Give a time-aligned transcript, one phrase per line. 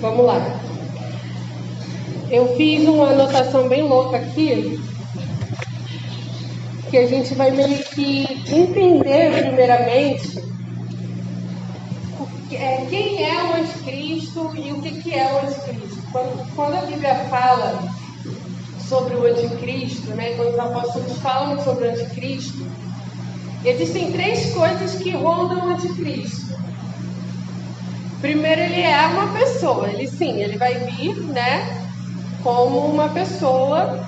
[0.00, 0.40] Vamos lá.
[2.30, 4.80] Eu fiz uma anotação bem louca aqui,
[6.90, 10.42] que a gente vai meio que entender primeiramente
[12.52, 16.02] é, quem é o anticristo e o que, é o anticristo.
[16.12, 17.92] Quando, quando a Bíblia fala
[18.88, 22.66] sobre o anticristo, né, quando os apóstolos falam sobre o anticristo,
[23.64, 26.45] existem três coisas que rondam o anticristo.
[28.20, 29.88] Primeiro, ele é uma pessoa.
[29.88, 31.84] Ele sim, ele vai vir, né,
[32.42, 34.06] como uma pessoa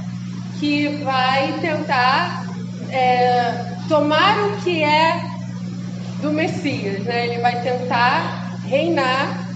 [0.59, 2.47] que vai tentar
[2.91, 5.23] é, tomar o que é
[6.21, 7.27] do Messias, né?
[7.27, 9.49] Ele vai tentar reinar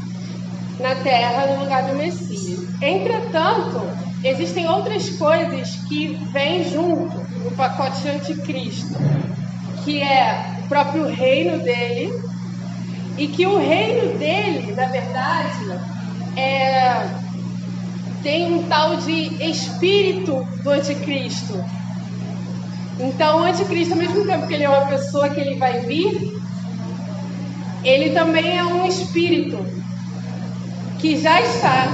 [0.79, 2.66] na terra no lugar do Messias.
[2.80, 3.80] Entretanto,
[4.24, 8.95] existem outras coisas que vêm junto no pacote anticristo,
[9.84, 12.12] que é o próprio reino dele,
[13.16, 15.80] e que o reino dele, na verdade,
[16.37, 17.07] é,
[18.23, 19.12] tem um tal de
[19.45, 21.63] espírito do anticristo.
[22.99, 26.41] Então, o anticristo, ao mesmo tempo que ele é uma pessoa que ele vai vir,
[27.85, 29.59] ele também é um espírito
[31.01, 31.88] que já está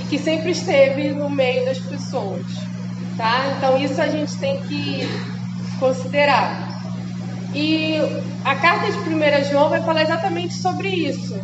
[0.00, 2.46] e que sempre esteve no meio das pessoas,
[3.16, 3.52] tá?
[3.56, 5.00] Então isso a gente tem que
[5.80, 6.80] considerar.
[7.52, 7.98] E
[8.46, 11.34] a carta de 1 João vai falar exatamente sobre isso,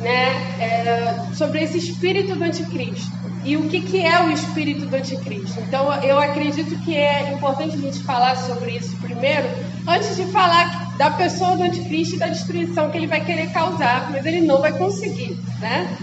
[0.00, 0.56] né?
[0.58, 3.12] É, sobre esse espírito do anticristo.
[3.44, 5.60] E o que, que é o espírito do anticristo?
[5.60, 9.46] Então eu acredito que é importante a gente falar sobre isso primeiro,
[9.86, 14.10] antes de falar da pessoa do anticristo e da destruição que ele vai querer causar,
[14.10, 15.94] mas ele não vai conseguir, né?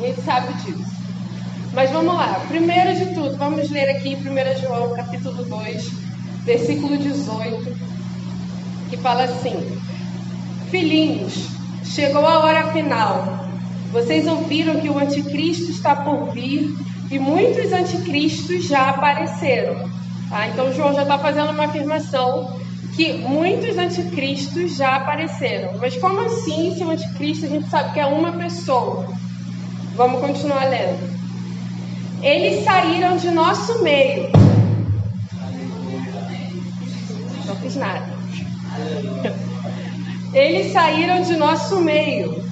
[0.00, 0.90] A gente sabe disso.
[1.72, 2.44] Mas vamos lá.
[2.48, 5.92] Primeiro de tudo, vamos ler aqui 1 João, capítulo 2,
[6.44, 7.99] versículo 18,
[8.90, 9.80] que fala assim:
[10.70, 11.46] Filhinhos,
[11.84, 13.46] chegou a hora final.
[13.92, 16.76] Vocês ouviram que o anticristo está por vir
[17.10, 19.88] e muitos anticristos já apareceram.
[20.28, 20.48] Tá?
[20.48, 22.60] Então João já está fazendo uma afirmação
[22.94, 25.78] que muitos anticristos já apareceram.
[25.78, 29.08] Mas como assim, se o anticristo a gente sabe que é uma pessoa?
[29.96, 31.10] Vamos continuar lendo.
[32.22, 34.30] Eles saíram de nosso meio.
[37.46, 38.19] Não fiz nada.
[40.32, 42.44] Eles saíram de nosso meio.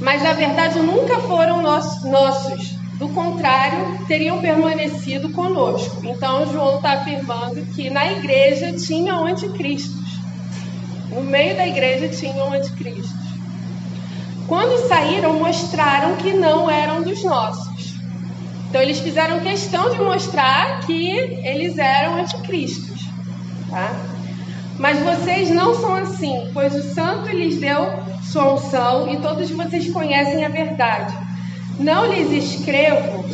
[0.00, 6.02] Mas na verdade nunca foram nossos do contrário, teriam permanecido conosco.
[6.04, 10.20] Então, João está afirmando que na igreja tinham anticristos.
[11.10, 13.12] No meio da igreja tinham anticristos.
[14.46, 17.94] Quando saíram, mostraram que não eram dos nossos.
[18.68, 21.10] Então, eles fizeram questão de mostrar que
[21.44, 23.02] eles eram anticristos.
[23.68, 24.11] Tá?
[24.82, 29.88] Mas vocês não são assim, pois o santo lhes deu sua unção e todos vocês
[29.92, 31.16] conhecem a verdade.
[31.78, 33.24] Não lhes escrevo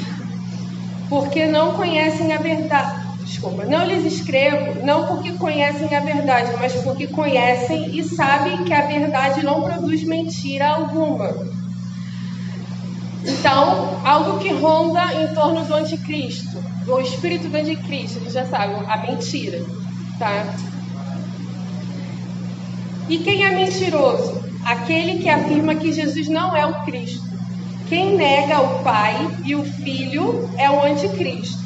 [1.08, 3.00] porque não conhecem a verdade.
[3.24, 8.74] Desculpa, não lhes escrevo não porque conhecem a verdade, mas porque conhecem e sabem que
[8.74, 11.34] a verdade não produz mentira alguma.
[13.24, 18.76] Então, algo que ronda em torno do anticristo, do espírito do anticristo, eles já sabem,
[18.86, 19.64] a mentira,
[20.18, 20.44] tá?
[23.08, 24.42] E quem é mentiroso?
[24.64, 27.26] Aquele que afirma que Jesus não é o Cristo.
[27.88, 31.58] Quem nega o Pai e o Filho é o anticristo.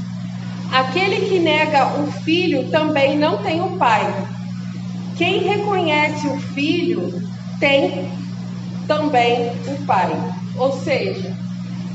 [0.73, 4.07] Aquele que nega o Filho também não tem o Pai.
[5.17, 7.23] Quem reconhece o Filho
[7.59, 8.09] tem
[8.87, 10.13] também o Pai.
[10.57, 11.37] Ou seja,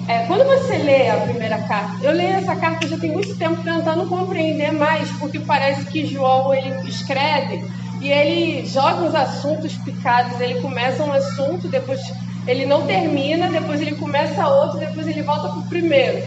[0.10, 3.64] é, quando você lê a primeira carta, eu leio essa carta já tem muito tempo
[3.64, 7.64] tentando compreender mais, porque parece que João ele escreve
[8.02, 12.02] e ele joga uns assuntos picados, ele começa um assunto, depois
[12.48, 16.24] ele não termina, depois ele começa outro, depois ele volta para o primeiro.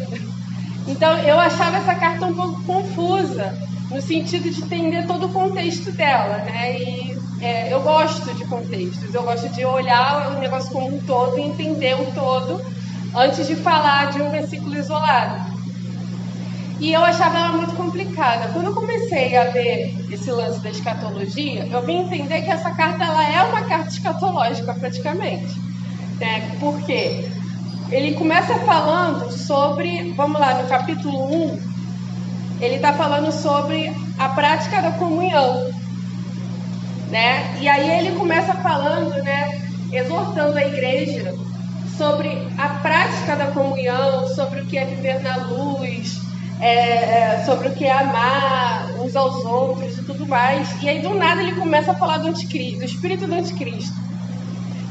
[0.86, 3.56] Então eu achava essa carta um pouco confusa,
[3.91, 6.78] no sentido de entender todo o contexto dela, né?
[6.78, 11.38] E é, eu gosto de contextos, eu gosto de olhar o negócio como um todo
[11.38, 12.62] e entender o todo
[13.14, 15.50] antes de falar de um versículo isolado.
[16.81, 18.49] E eu achava ela muito complicada.
[18.55, 23.05] Quando eu comecei a ver esse lance da escatologia, eu vim entender que essa carta
[23.05, 25.61] ela é uma carta escatológica praticamente.
[26.19, 26.56] Né?
[26.59, 27.29] Porque
[27.91, 31.71] ele começa falando sobre, vamos lá, no capítulo 1,
[32.62, 35.71] ele está falando sobre a prática da comunhão.
[37.11, 37.59] Né?
[37.61, 39.61] E aí ele começa falando, né,
[39.93, 41.35] exortando a igreja
[41.99, 46.19] sobre a prática da comunhão, sobre o que é viver na luz,
[46.60, 50.68] é, é, sobre o que é amar uns aos outros e tudo mais.
[50.82, 53.98] E aí do nada ele começa a falar do anticristo, do espírito do anticristo.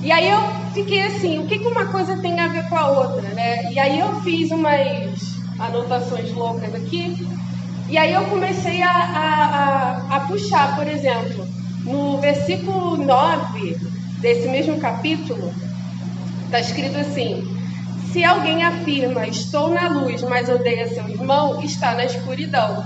[0.01, 0.39] E aí eu
[0.74, 3.71] fiquei assim, o que, que uma coisa tem a ver com a outra, né?
[3.71, 5.19] E aí eu fiz umas
[5.60, 7.27] anotações loucas aqui,
[7.89, 11.45] e aí eu comecei a, a, a, a puxar, por exemplo,
[11.83, 13.77] no versículo 9
[14.21, 15.54] desse mesmo capítulo,
[16.45, 17.59] está escrito assim:
[18.12, 22.84] Se alguém afirma, estou na luz, mas odeia seu irmão, está na escuridão.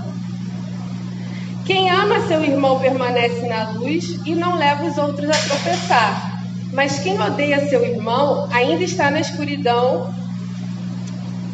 [1.64, 6.42] Quem ama seu irmão permanece na luz e não leva os outros a tropeçar.
[6.74, 10.12] Mas quem odeia seu irmão ainda está na escuridão,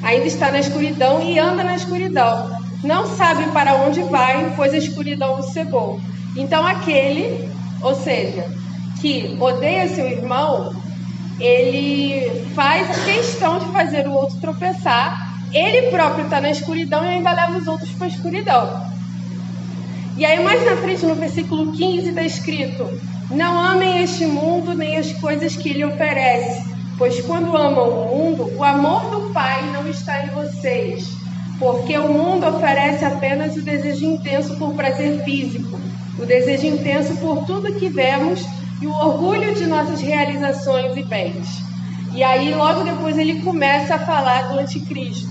[0.02, 2.50] ainda está na escuridão e anda na escuridão.
[2.82, 6.00] Não sabe para onde vai, pois a escuridão o cegou.
[6.34, 7.49] Então aquele,
[7.82, 8.50] ou seja,
[9.00, 10.75] que odeia seu irmão,
[11.40, 15.38] ele faz a questão de fazer o outro tropeçar.
[15.52, 18.90] Ele próprio está na escuridão e ainda leva os outros para a escuridão.
[20.16, 22.87] E aí, mais na frente, no versículo 15, está escrito:
[23.31, 26.62] Não amem este mundo nem as coisas que ele oferece,
[26.98, 31.08] pois quando amam o mundo, o amor do Pai não está em vocês.
[31.58, 35.78] Porque o mundo oferece apenas o desejo intenso por prazer físico,
[36.19, 38.40] o desejo intenso por tudo que vemos
[38.80, 41.62] e o orgulho de nossas realizações e bens.
[42.12, 45.28] E aí, logo depois, ele começa a falar do anticristo.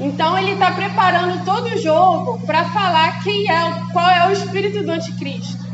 [0.00, 4.82] Então, ele está preparando todo o jogo para falar quem é, qual é o espírito
[4.82, 5.64] do anticristo.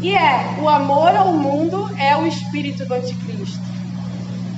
[0.00, 3.58] E é o amor ao mundo é o espírito do anticristo.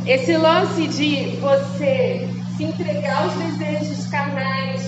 [0.06, 4.82] Esse lance de você se entregar aos desejos carnais,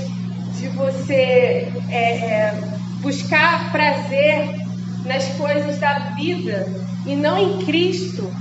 [0.58, 2.64] de você é, é,
[3.00, 4.62] buscar prazer
[5.04, 6.66] nas coisas da vida
[7.06, 8.32] e não em Cristo.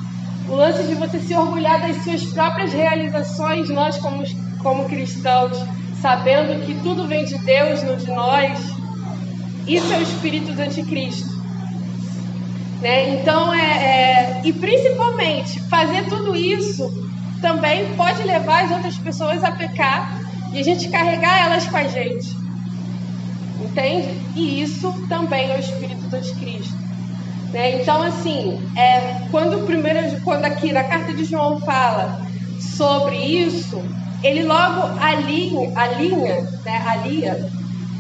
[0.47, 4.23] O lance de você se orgulhar das suas próprias realizações, nós como,
[4.59, 5.57] como cristãos,
[6.01, 8.59] sabendo que tudo vem de Deus, não de nós,
[9.67, 11.29] isso é o espírito do anticristo.
[12.81, 13.13] Né?
[13.15, 16.91] Então, é, é, e principalmente, fazer tudo isso
[17.39, 20.19] também pode levar as outras pessoas a pecar
[20.51, 22.40] e a gente carregar elas com a gente.
[23.71, 24.19] Entende?
[24.35, 26.75] E isso também é o espírito do anticristo.
[27.51, 27.81] Né?
[27.81, 32.21] Então, assim, é, quando, primeiro, quando aqui na carta de João fala
[32.59, 33.81] sobre isso,
[34.21, 36.83] ele logo alinha, alinha, né,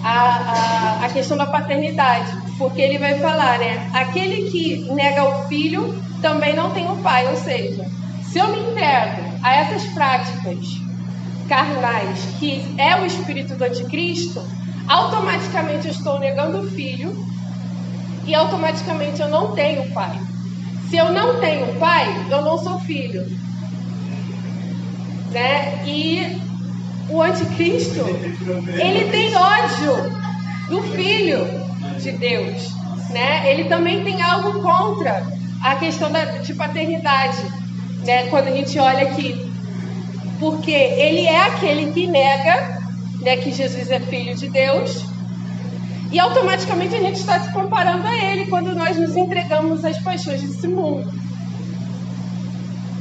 [0.03, 5.47] a, a, a questão da paternidade, porque ele vai falar, né, aquele que nega o
[5.47, 7.85] filho também não tem o pai, ou seja,
[8.23, 10.81] se eu me entrego a essas práticas
[11.49, 14.41] carnais, que é o espírito do anticristo,
[14.91, 17.15] automaticamente eu estou negando o filho
[18.25, 20.19] e automaticamente eu não tenho pai.
[20.89, 23.25] Se eu não tenho pai, eu não sou filho.
[25.31, 25.81] Né?
[25.85, 26.41] E
[27.09, 28.01] o anticristo,
[28.77, 30.11] ele tem ódio
[30.67, 31.45] do filho
[31.97, 32.69] de Deus,
[33.09, 33.49] né?
[33.49, 35.25] Ele também tem algo contra
[35.63, 37.41] a questão da, de paternidade,
[38.05, 38.27] né?
[38.27, 39.49] Quando a gente olha aqui,
[40.37, 42.80] porque ele é aquele que nega
[43.21, 45.05] né, que Jesus é filho de Deus.
[46.11, 50.41] E automaticamente a gente está se comparando a ele quando nós nos entregamos às paixões
[50.41, 51.09] desse mundo.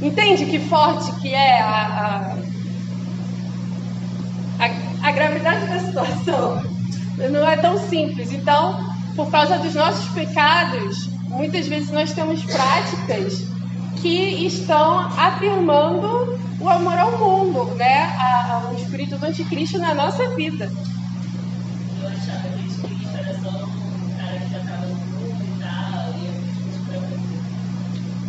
[0.01, 2.35] Entende que forte que é a,
[4.59, 6.63] a, a, a gravidade da situação?
[7.29, 8.31] Não é tão simples.
[8.31, 8.79] Então,
[9.15, 13.45] por causa dos nossos pecados, muitas vezes nós temos práticas
[14.01, 18.03] que estão afirmando o amor ao mundo, né?
[18.17, 20.71] A, a, o espírito do anticristo na nossa vida.
[21.99, 25.47] Eu achava que o espírito era só um cara que já estava no mundo e
[25.63, 26.13] tal,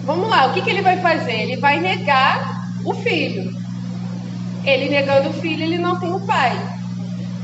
[0.01, 1.43] e Vamos lá, o que, que ele vai fazer?
[1.43, 3.55] Ele vai negar o filho.
[4.65, 6.57] Ele negando o filho, ele não tem o pai.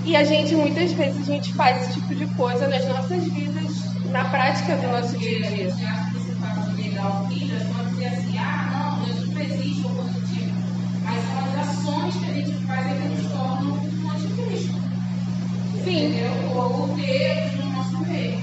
[0.04, 3.94] E a gente, muitas vezes, a gente faz esse tipo de coisa nas nossas vidas,
[4.06, 5.70] na prática do nosso dia a dia.
[5.70, 6.32] Você acha que você
[6.76, 7.54] de negar o filho,
[11.88, 14.74] ações que a gente faz é que nos tornam um anticristo.
[15.84, 16.08] Sim.
[16.08, 16.32] Entendeu?
[16.54, 18.38] Ou o Deus no nosso meio.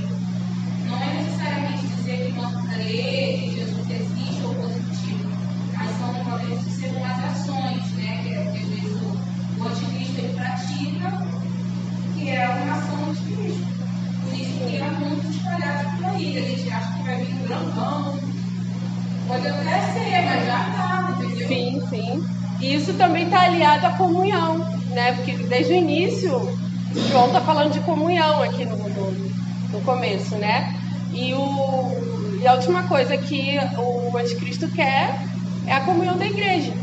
[0.88, 5.30] Não é necessariamente dizer que não crê, que Jesus existe ou coisa do tipo.
[5.78, 8.24] Mas são, podem ser umas ações, né?
[8.24, 11.28] Que, é, que às vezes o, o anticristo ele pratica,
[12.16, 13.76] que é uma ação anticristo.
[14.24, 16.38] Por isso que há muitos espalhados por aí.
[16.38, 18.20] A gente acha que vai vir um grandão.
[19.28, 21.48] Pode até ser, mas já está, entendeu?
[21.48, 22.45] Sim, sim.
[22.60, 24.60] E isso também está aliado à comunhão,
[24.90, 25.14] né?
[25.14, 26.58] Porque desde o início,
[27.12, 29.12] João está falando de comunhão aqui no, no,
[29.72, 30.76] no começo, né?
[31.14, 35.20] E, o, e a última coisa que o anticristo quer
[35.68, 36.74] é a comunhão da igreja,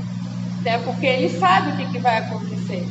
[0.62, 0.78] né?
[0.84, 2.86] Porque ele sabe o que, que vai acontecer.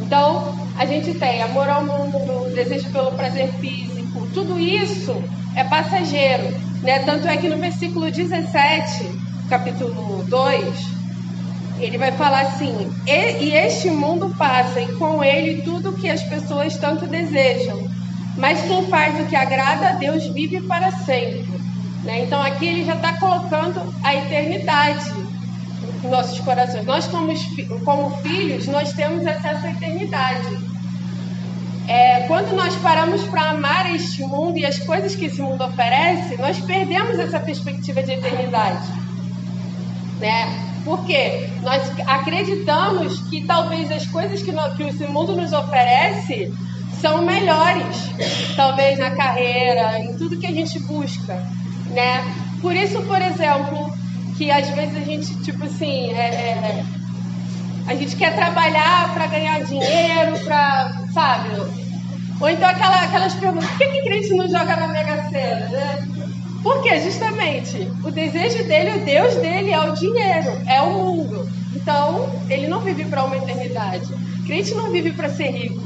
[0.00, 5.14] Então, a gente tem amor ao mundo, desejo pelo prazer físico, tudo isso
[5.54, 7.00] é passageiro, né?
[7.00, 10.93] Tanto é que no versículo 17 capítulo 2,
[11.78, 16.08] ele vai falar assim: e, e este mundo passa, e com ele tudo o que
[16.08, 17.88] as pessoas tanto desejam.
[18.36, 21.46] Mas quem faz o que agrada a Deus vive para sempre.
[22.02, 22.24] Né?
[22.24, 25.12] Então aqui ele já está colocando a eternidade
[26.02, 26.84] em nossos corações.
[26.84, 27.32] Nós, como,
[27.84, 30.74] como filhos, nós temos acesso à eternidade.
[31.86, 36.36] É, quando nós paramos para amar este mundo e as coisas que esse mundo oferece,
[36.38, 38.88] nós perdemos essa perspectiva de eternidade.
[40.18, 40.73] Né?
[40.84, 46.52] Porque nós acreditamos que talvez as coisas que, no, que esse mundo nos oferece
[47.00, 47.96] são melhores,
[48.56, 51.34] talvez na carreira, em tudo que a gente busca,
[51.90, 52.22] né?
[52.60, 53.92] Por isso, por exemplo,
[54.36, 56.84] que às vezes a gente, tipo assim, é, é,
[57.86, 61.50] a gente quer trabalhar para ganhar dinheiro, para, sabe?
[62.40, 66.08] Ou então aquela, aquelas perguntas, por que, que crente não joga na Mega Sena, né?
[66.64, 71.46] Porque justamente o desejo dele, o Deus dele é o dinheiro, é o mundo.
[71.76, 74.08] Então, ele não vive para uma eternidade.
[74.46, 75.82] Crente não vive para ser rico,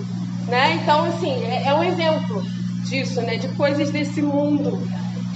[0.47, 0.79] né?
[0.81, 2.45] Então, assim, é, é, um exemplo
[2.85, 3.39] disso, né?
[3.39, 4.81] De coisas desse mundo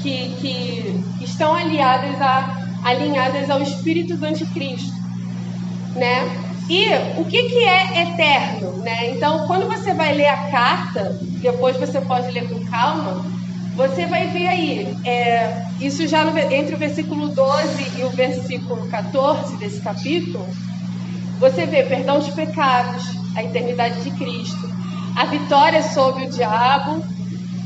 [0.00, 4.94] que, que estão aliadas a, alinhadas ao espírito do anticristo,
[5.96, 6.22] né?
[6.70, 6.84] E
[7.20, 9.10] o que, que é eterno, né?
[9.10, 13.24] Então, quando você vai ler a carta, depois você pode ler com calma,
[13.74, 18.86] você vai ver aí, é, isso já no, entre o versículo 12 e o versículo
[18.88, 20.46] 14 desse capítulo,
[21.38, 24.70] você vê perdão de pecados, a eternidade de Cristo,
[25.16, 27.02] a vitória sobre o diabo,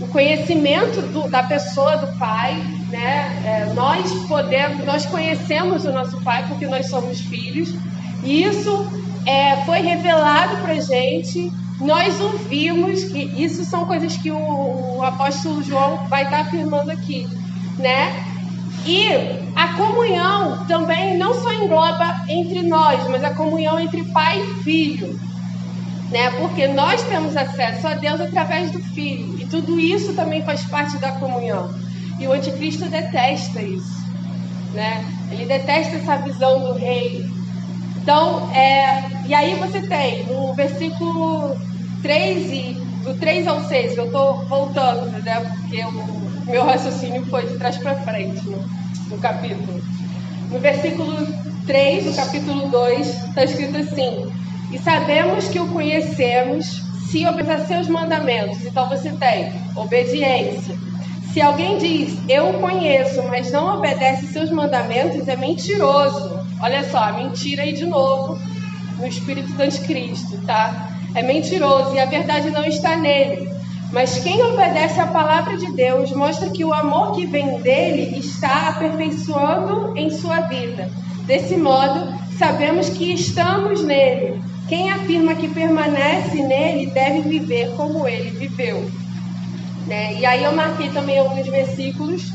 [0.01, 2.55] o conhecimento do, da pessoa do Pai,
[2.91, 3.43] né?
[3.45, 7.75] É, nós podemos, nós conhecemos o nosso Pai porque nós somos filhos.
[8.23, 8.87] E isso
[9.25, 15.63] é, foi revelado para gente nós ouvimos que isso são coisas que o, o apóstolo
[15.63, 17.29] João vai estar afirmando aqui,
[17.79, 18.25] né?
[18.87, 19.09] E
[19.55, 25.21] a comunhão também não só engloba entre nós, mas a comunhão entre pai e filho,
[26.11, 26.31] né?
[26.39, 30.97] Porque nós temos acesso a Deus através do filho, e tudo isso também faz parte
[30.99, 31.75] da comunhão.
[32.19, 34.03] E o anticristo detesta isso,
[34.73, 35.05] né?
[35.31, 37.29] Ele detesta essa visão do rei,
[38.07, 41.57] então, é, e aí você tem no versículo
[42.03, 42.73] 3 e
[43.03, 45.41] do 3 ao 6, eu estou voltando, né?
[45.41, 48.59] Porque o meu raciocínio foi de trás para frente no,
[49.09, 49.83] no capítulo.
[50.53, 51.17] No versículo
[51.67, 54.33] 3 do capítulo 2, está escrito assim:
[54.71, 58.65] E sabemos que o conhecemos se obedecer seus mandamentos.
[58.65, 60.79] Então você tem obediência.
[61.33, 67.13] Se alguém diz, eu o conheço, mas não obedece seus mandamentos, é mentiroso Olha só,
[67.13, 68.39] mentira aí de novo
[68.99, 70.91] no espírito do anticristo, tá?
[71.15, 73.51] É mentiroso e a verdade não está nele.
[73.93, 78.71] Mas quem obedece à palavra de Deus mostra que o amor que vem dele está
[78.71, 80.91] aperfeiçoando em sua vida.
[81.25, 84.43] Desse modo, sabemos que estamos nele.
[84.69, 88.91] Quem afirma que permanece nele deve viver como ele viveu.
[89.87, 90.15] Né?
[90.19, 92.33] E aí eu marquei também alguns versículos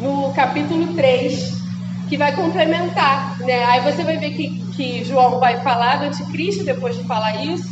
[0.00, 1.59] no capítulo 3,
[2.10, 3.64] que vai complementar, né?
[3.66, 7.70] Aí você vai ver que, que João vai falar do anticristo depois de falar isso.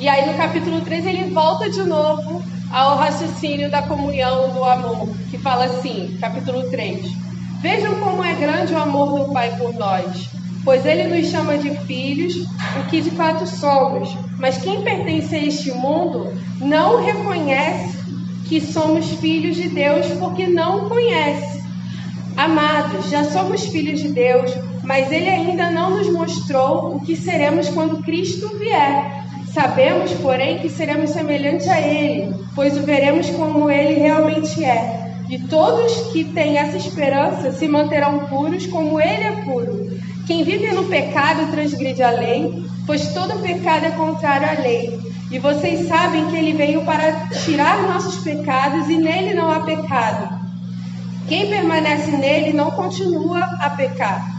[0.00, 5.10] E aí no capítulo 3 ele volta de novo ao raciocínio da comunhão do amor,
[5.30, 7.10] que fala assim, capítulo 3.
[7.60, 10.30] Vejam como é grande o amor do Pai por nós,
[10.64, 14.16] pois ele nos chama de filhos, o que de fato somos.
[14.38, 17.98] Mas quem pertence a este mundo não reconhece
[18.48, 21.57] que somos filhos de Deus porque não conhece.
[23.10, 24.52] Já somos filhos de Deus,
[24.82, 29.24] mas Ele ainda não nos mostrou o que seremos quando Cristo vier.
[29.52, 35.12] Sabemos, porém, que seremos semelhantes a Ele, pois o veremos como Ele realmente é.
[35.28, 39.98] E todos que têm essa esperança se manterão puros como Ele é puro.
[40.26, 44.98] Quem vive no pecado transgride a lei, pois todo pecado é contrário à lei.
[45.30, 50.37] E vocês sabem que Ele veio para tirar nossos pecados e nele não há pecado.
[51.28, 54.38] Quem permanece nele não continua a pecar.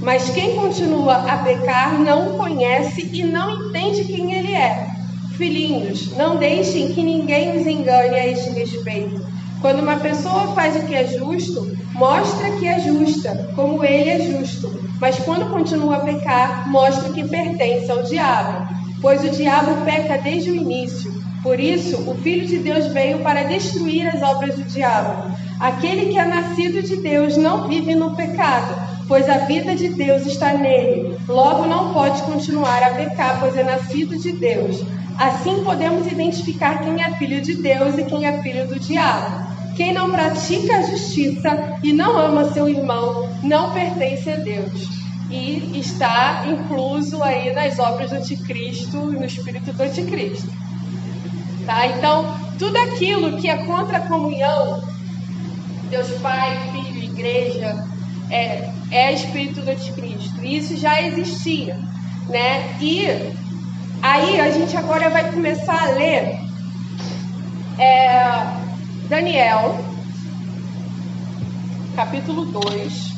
[0.00, 4.88] Mas quem continua a pecar não o conhece e não entende quem ele é.
[5.36, 9.24] Filhinhos, não deixem que ninguém os engane a este respeito.
[9.60, 14.20] Quando uma pessoa faz o que é justo, mostra que é justa, como ele é
[14.20, 14.68] justo.
[15.00, 18.68] Mas quando continua a pecar, mostra que pertence ao diabo,
[19.00, 21.14] pois o diabo peca desde o início.
[21.42, 25.35] Por isso, o Filho de Deus veio para destruir as obras do diabo.
[25.58, 28.74] Aquele que é nascido de Deus não vive no pecado,
[29.08, 31.18] pois a vida de Deus está nele.
[31.26, 34.84] Logo, não pode continuar a pecar, pois é nascido de Deus.
[35.18, 39.46] Assim, podemos identificar quem é filho de Deus e quem é filho do diabo.
[39.76, 44.88] Quem não pratica a justiça e não ama seu irmão não pertence a Deus.
[45.30, 50.50] E está incluso aí nas obras do anticristo e no espírito do anticristo.
[51.64, 51.86] Tá?
[51.88, 54.82] Então, tudo aquilo que é contra a comunhão,
[55.86, 57.84] Deus Pai, Filho, Igreja,
[58.30, 60.44] é, é espírito do anticristo.
[60.44, 61.74] Isso já existia.
[62.28, 62.76] Né?
[62.80, 63.06] E
[64.02, 66.38] aí a gente agora vai começar a ler
[67.78, 68.18] é,
[69.08, 69.78] Daniel,
[71.94, 73.15] capítulo 2.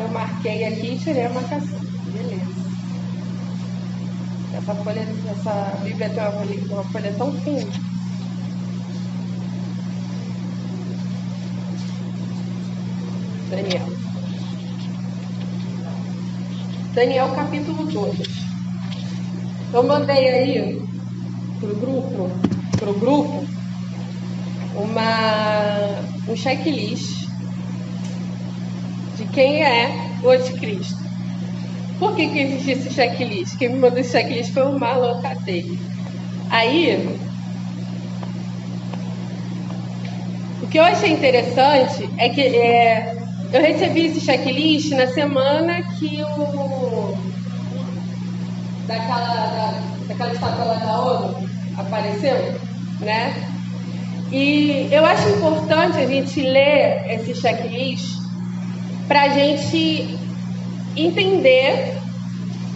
[0.00, 1.78] Eu marquei aqui e tirei a marcação.
[2.12, 2.62] Beleza.
[4.54, 7.72] Essa folha, essa Bíblia tem uma uma folha tão fina.
[13.50, 13.86] Daniel.
[16.94, 18.18] Daniel capítulo 2.
[19.72, 20.82] Eu mandei aí
[21.60, 22.30] pro grupo,
[22.78, 23.44] pro grupo,
[24.74, 27.11] uma, um checklist
[29.32, 29.90] quem é
[30.22, 31.02] o anticristo.
[31.98, 33.56] Por que, que existe esse checklist?
[33.56, 35.78] Quem me mandou esse checklist foi o Marlon Catei.
[36.50, 37.18] Aí,
[40.62, 43.16] o que eu achei interessante é que é,
[43.52, 47.16] eu recebi esse checklist na semana que o.
[48.86, 51.48] daquela, da, daquela estátua lá da ONU
[51.78, 52.54] apareceu,
[53.00, 53.48] né?
[54.30, 58.21] E eu acho importante a gente ler esse checklist
[59.08, 60.18] para a gente
[60.96, 61.96] entender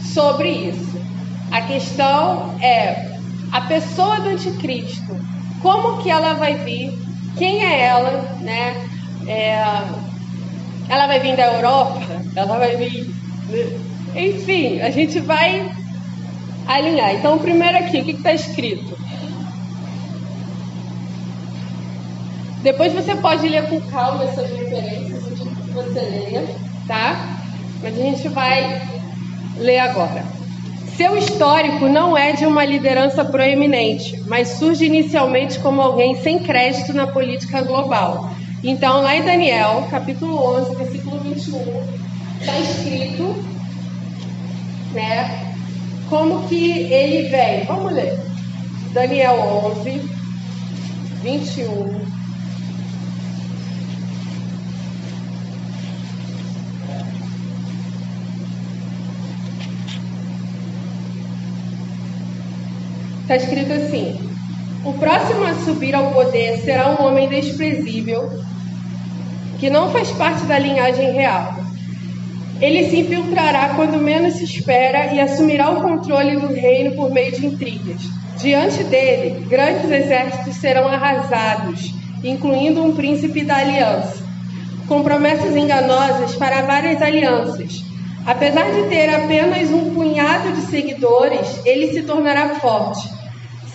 [0.03, 1.01] sobre isso.
[1.51, 3.19] A questão é
[3.53, 5.17] a pessoa do anticristo,
[5.63, 6.93] como que ela vai vir,
[7.37, 8.89] quem é ela, né?
[9.27, 9.63] É,
[10.89, 12.01] ela vai vir da Europa?
[12.35, 13.15] Ela vai vir.
[14.15, 15.71] Enfim, a gente vai
[16.67, 17.15] alinhar.
[17.15, 18.97] Então, primeiro aqui, o que está escrito?
[22.63, 25.26] Depois você pode ler com calma essas referências,
[25.77, 26.45] você leia,
[26.87, 27.39] tá?
[27.83, 28.83] Mas a gente vai
[29.59, 30.25] ler agora.
[30.97, 36.95] Seu histórico não é de uma liderança proeminente, mas surge inicialmente como alguém sem crédito
[36.95, 38.31] na política global
[38.69, 41.61] então, lá em Daniel, capítulo 11, versículo 21,
[42.41, 43.45] está escrito,
[44.93, 45.55] né,
[46.09, 47.65] como que ele vem.
[47.65, 48.19] Vamos ler.
[48.93, 49.39] Daniel
[49.77, 50.03] 11,
[51.23, 52.16] 21.
[63.27, 64.21] Está escrito assim:
[64.85, 68.31] O próximo a subir ao poder será um homem desprezível
[69.59, 71.57] que não faz parte da linhagem real.
[72.61, 77.33] Ele se infiltrará quando menos se espera e assumirá o controle do reino por meio
[77.33, 78.01] de intrigas.
[78.39, 84.23] Diante dele, grandes exércitos serão arrasados, incluindo um príncipe da aliança,
[84.87, 87.83] com promessas enganosas para várias alianças.
[88.25, 93.16] Apesar de ter apenas um punhado de seguidores, ele se tornará forte.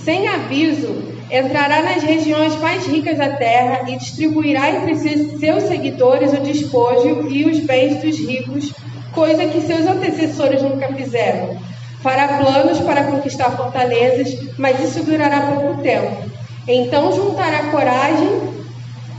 [0.03, 6.41] Sem aviso, entrará nas regiões mais ricas da terra e distribuirá entre seus seguidores o
[6.41, 8.73] despojo e os bens dos ricos,
[9.13, 11.57] coisa que seus antecessores nunca fizeram.
[12.01, 16.31] Fará planos para conquistar fortalezas, mas isso durará pouco tempo.
[16.67, 18.41] Então juntará coragem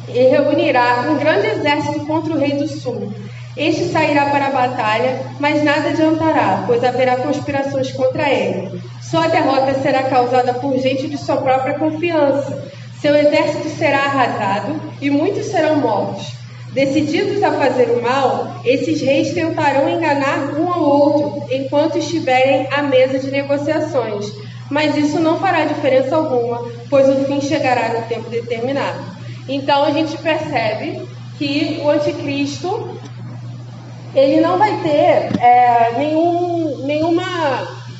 [0.09, 3.13] e reunirá um grande exército contra o rei do sul.
[3.57, 8.81] Este sairá para a batalha, mas nada adiantará, pois haverá conspirações contra ele.
[9.03, 12.71] Sua derrota será causada por gente de sua própria confiança.
[13.01, 16.33] Seu exército será arrasado e muitos serão mortos.
[16.73, 22.83] Decididos a fazer o mal, esses reis tentarão enganar um ao outro enquanto estiverem à
[22.83, 24.33] mesa de negociações.
[24.71, 29.05] Mas isso não fará diferença alguma, pois o fim chegará no tempo determinado.
[29.47, 31.03] Então a gente percebe
[31.37, 32.99] que o anticristo
[34.15, 37.23] ele não vai ter é, nenhum, nenhuma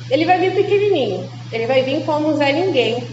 [0.09, 3.03] ele vai vir pequenininho, ele vai vir como Zé Ninguém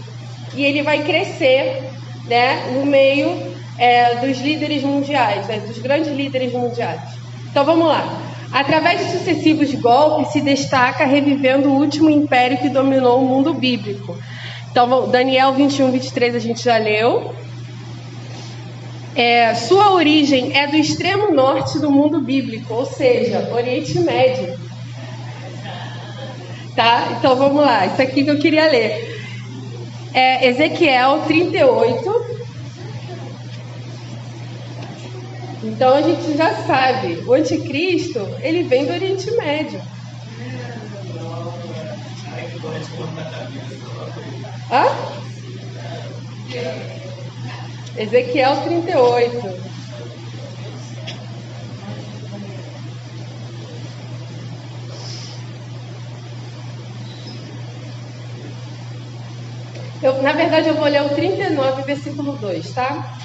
[0.53, 1.83] e ele vai crescer
[2.25, 7.01] né, no meio é, dos líderes mundiais, né, dos grandes líderes mundiais.
[7.49, 8.21] Então vamos lá.
[8.51, 14.17] Através de sucessivos golpes, se destaca revivendo o último império que dominou o mundo bíblico.
[14.69, 17.33] Então, Daniel 21, 23 a gente já leu.
[19.13, 24.57] É, sua origem é do extremo norte do mundo bíblico, ou seja, Oriente Médio.
[26.75, 27.17] Tá?
[27.17, 29.19] Então vamos lá, isso aqui que eu queria ler.
[30.13, 32.31] É Ezequiel 38.
[35.63, 39.81] Então a gente já sabe, o anticristo, ele vem do Oriente Médio.
[44.71, 44.85] Hã?
[47.97, 49.71] Ezequiel 38.
[60.01, 63.17] Eu, na verdade, eu vou ler o 39, versículo 2, tá?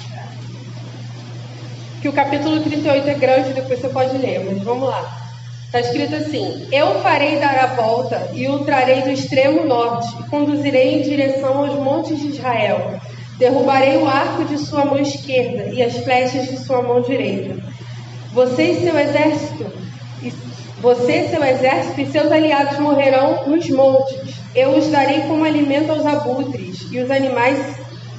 [2.01, 5.27] Que o capítulo 38 é grande, depois você pode ler, mas vamos lá.
[5.65, 10.99] Está escrito assim: Eu farei dar a volta e o trarei do extremo norte, conduzirei
[10.99, 12.99] em direção aos montes de Israel.
[13.37, 17.55] Derrubarei o arco de sua mão esquerda e as flechas de sua mão direita.
[18.33, 19.65] Você e seu exército,
[20.81, 24.35] você, seu exército e seus aliados morrerão nos montes.
[24.53, 27.59] Eu os darei como alimento aos abutres e os animais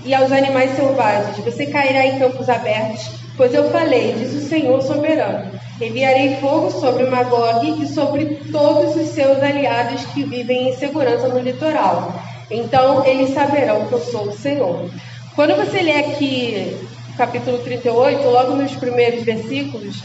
[0.05, 1.37] e aos animais selvagens.
[1.45, 5.53] Você cairá em campos abertos, pois eu falei, diz o Senhor soberano.
[5.81, 11.39] Enviarei fogo sobre Magog e sobre todos os seus aliados que vivem em segurança no
[11.39, 12.13] litoral.
[12.51, 14.91] Então eles saberão que eu sou o Senhor.
[15.35, 16.77] Quando você lê aqui
[17.17, 20.03] capítulo 38, logo nos primeiros versículos,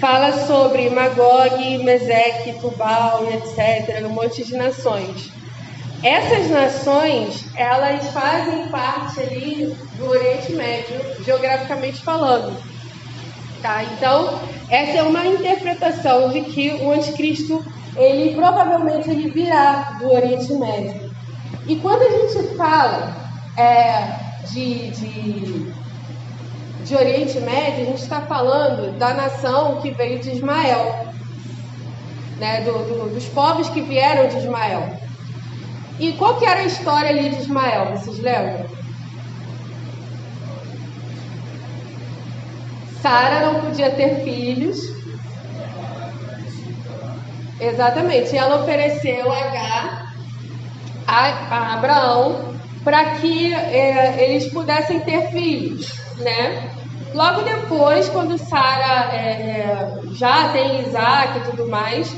[0.00, 5.30] fala sobre Magog, Meseque, Tubal etc., um monte de nações.
[6.02, 12.56] Essas nações, elas fazem parte ali do Oriente Médio, geograficamente falando.
[13.60, 13.82] Tá?
[13.82, 17.64] Então, essa é uma interpretação de que o anticristo,
[17.96, 21.07] ele provavelmente ele virá do Oriente Médio.
[21.68, 23.14] E quando a gente fala
[23.54, 24.00] é,
[24.46, 25.72] de, de,
[26.82, 31.08] de Oriente Médio, a gente está falando da nação que veio de Ismael,
[32.38, 34.98] né, do, do, dos povos que vieram de Ismael.
[36.00, 38.64] E qual que era a história ali de Ismael, vocês lembram?
[43.02, 44.78] Sara não podia ter filhos.
[47.60, 48.34] Exatamente.
[48.34, 50.07] E ela ofereceu H
[51.08, 56.70] a, Abraão para que é, eles pudessem ter filhos, né?
[57.14, 62.14] Logo depois, quando Sara é, é, já tem Isaac e tudo mais,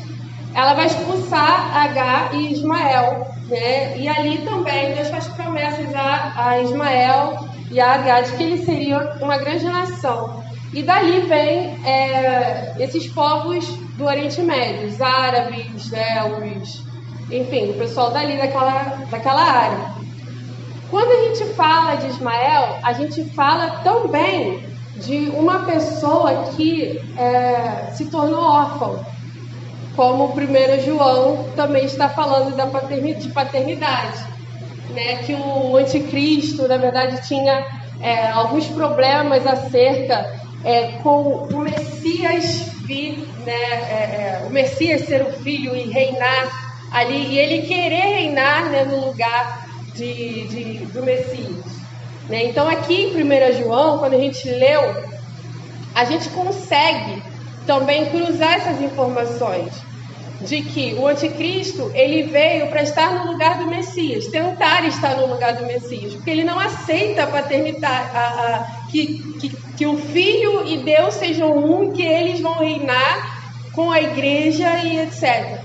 [0.53, 3.97] ela vai expulsar H e Ismael, né?
[3.97, 8.65] E ali também Deus faz promessas a, a Ismael e a H de que eles
[8.65, 10.43] seriam uma grande nação.
[10.73, 16.90] E dali vem é, esses povos do Oriente Médio, os árabes, né, os,
[17.31, 20.01] enfim, o pessoal dali daquela, daquela área.
[20.91, 24.65] Quando a gente fala de Ismael, a gente fala também
[24.97, 29.05] de uma pessoa que é, se tornou órfão
[29.97, 34.19] como o primeiro João também está falando da paternidade, de paternidade,
[34.95, 35.17] né?
[35.25, 37.67] Que o anticristo, na verdade, tinha
[38.01, 43.53] é, alguns problemas acerca é, com o Messias vir, né?
[43.53, 48.85] É, é, o Messias ser o filho e reinar ali, e ele querer reinar né,
[48.85, 51.65] no lugar de, de, do Messias.
[52.29, 52.45] Né?
[52.45, 55.05] Então, aqui em 1 João, quando a gente leu,
[55.95, 57.23] a gente consegue
[57.67, 59.73] também cruzar essas informações
[60.41, 65.27] de que o anticristo ele veio para estar no lugar do Messias, tentar estar no
[65.27, 69.99] lugar do Messias, porque ele não aceita a paternidade, a, a, que, que, que o
[69.99, 73.43] Filho e Deus sejam um, que eles vão reinar
[73.75, 75.61] com a igreja e etc.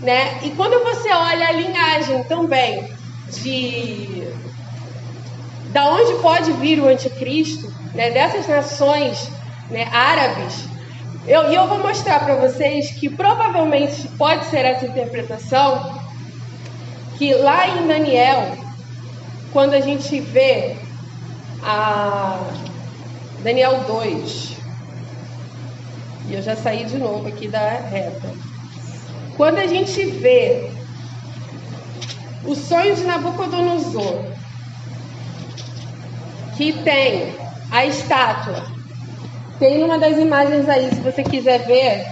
[0.00, 0.38] Né?
[0.42, 2.88] E quando você olha a linhagem também
[3.30, 4.26] de
[5.72, 9.30] da onde pode vir o anticristo, né, dessas nações
[9.68, 10.64] né, árabes,
[11.26, 16.00] eu, e eu vou mostrar para vocês que provavelmente pode ser essa interpretação,
[17.18, 18.56] que lá em Daniel,
[19.52, 20.76] quando a gente vê
[21.62, 22.38] a
[23.42, 24.56] Daniel 2,
[26.28, 28.45] e eu já saí de novo aqui da reta.
[29.36, 30.70] Quando a gente vê
[32.44, 34.24] o sonho de Nabucodonosor,
[36.56, 37.34] que tem
[37.70, 38.76] a estátua
[39.58, 42.06] tem uma das imagens aí, se você quiser ver.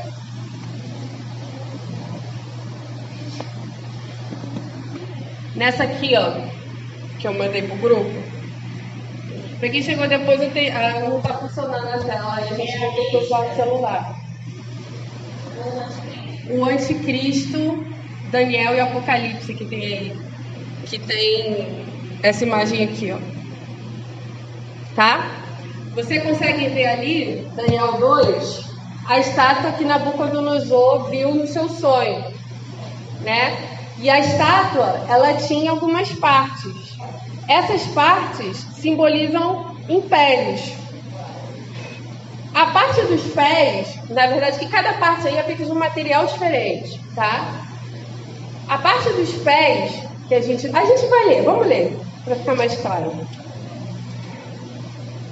[5.54, 6.32] Nessa aqui, ó,
[7.18, 8.10] que eu mandei pro grupo.
[9.60, 12.90] Pra quem chegou depois, eu tenho, ah, não tá funcionando a tela, a gente vai
[12.94, 14.16] ter que usar o celular.
[16.50, 17.84] O anticristo,
[18.30, 20.16] Daniel e Apocalipse que tem aí.
[20.86, 21.84] Que tem
[22.22, 23.18] essa imagem aqui, ó.
[24.94, 25.30] Tá?
[25.94, 28.64] Você consegue ver ali, Daniel 2,
[29.06, 32.24] a estátua que Nabucodonosor viu no seu sonho,
[33.20, 33.56] né?
[33.98, 36.96] E a estátua, ela tinha algumas partes.
[37.48, 40.72] Essas partes simbolizam impérios.
[42.54, 46.24] A parte dos pés, na verdade, que cada parte aí é feita de um material
[46.26, 47.66] diferente, tá?
[48.68, 49.92] A parte dos pés,
[50.28, 50.68] que a gente.
[50.68, 53.28] A gente vai ler, vamos ler, para ficar mais claro.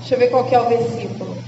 [0.01, 1.43] Deixa eu ver qual que é o versículo.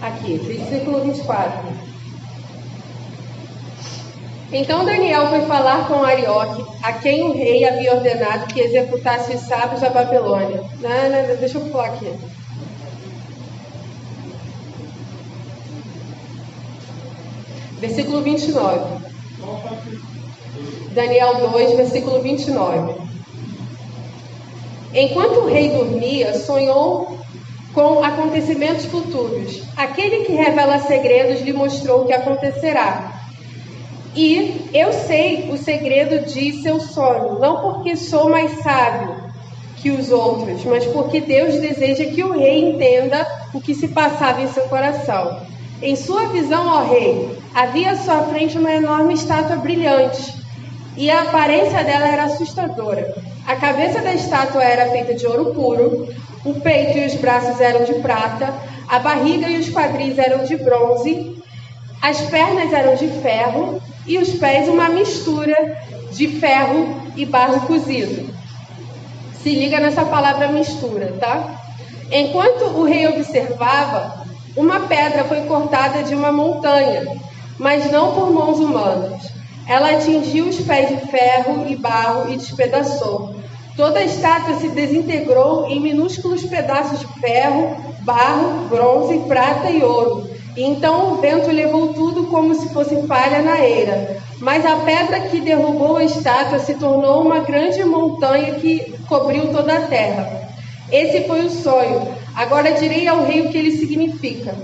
[0.00, 0.38] Aqui,
[0.70, 1.90] versículo 24.
[4.52, 9.42] Então Daniel foi falar com Arioque, a quem o rei havia ordenado que executasse os
[9.42, 10.62] sábios da Babilônia.
[10.80, 12.12] Não, não, deixa eu pular aqui.
[17.78, 19.00] Versículo 29.
[20.92, 23.00] Daniel 2, versículo 29.
[24.92, 27.19] Enquanto o rei dormia, sonhou
[27.74, 29.62] com acontecimentos futuros.
[29.76, 33.12] Aquele que revela segredos lhe mostrou o que acontecerá.
[34.14, 39.30] E eu sei o segredo de seu sonho, não porque sou mais sábio
[39.76, 44.42] que os outros, mas porque Deus deseja que o rei entenda o que se passava
[44.42, 45.40] em seu coração.
[45.80, 50.34] Em sua visão, ó rei, havia à sua frente uma enorme estátua brilhante,
[50.96, 53.14] e a aparência dela era assustadora.
[53.46, 56.08] A cabeça da estátua era feita de ouro puro,
[56.44, 58.54] o peito e os braços eram de prata,
[58.88, 61.40] a barriga e os quadris eram de bronze,
[62.00, 65.78] as pernas eram de ferro e os pés uma mistura
[66.10, 68.32] de ferro e barro cozido.
[69.42, 71.62] Se liga nessa palavra mistura, tá?
[72.10, 74.24] Enquanto o rei observava,
[74.56, 77.06] uma pedra foi cortada de uma montanha,
[77.58, 79.30] mas não por mãos humanas.
[79.66, 83.36] Ela atingiu os pés de ferro e barro e despedaçou.
[83.80, 90.28] Toda a estátua se desintegrou em minúsculos pedaços de ferro, barro, bronze, prata e ouro.
[90.54, 94.18] E então o vento levou tudo como se fosse palha na eira.
[94.38, 99.74] Mas a pedra que derrubou a estátua se tornou uma grande montanha que cobriu toda
[99.74, 100.50] a terra.
[100.92, 102.06] Esse foi o sonho.
[102.36, 104.54] Agora direi ao rei o que ele significa.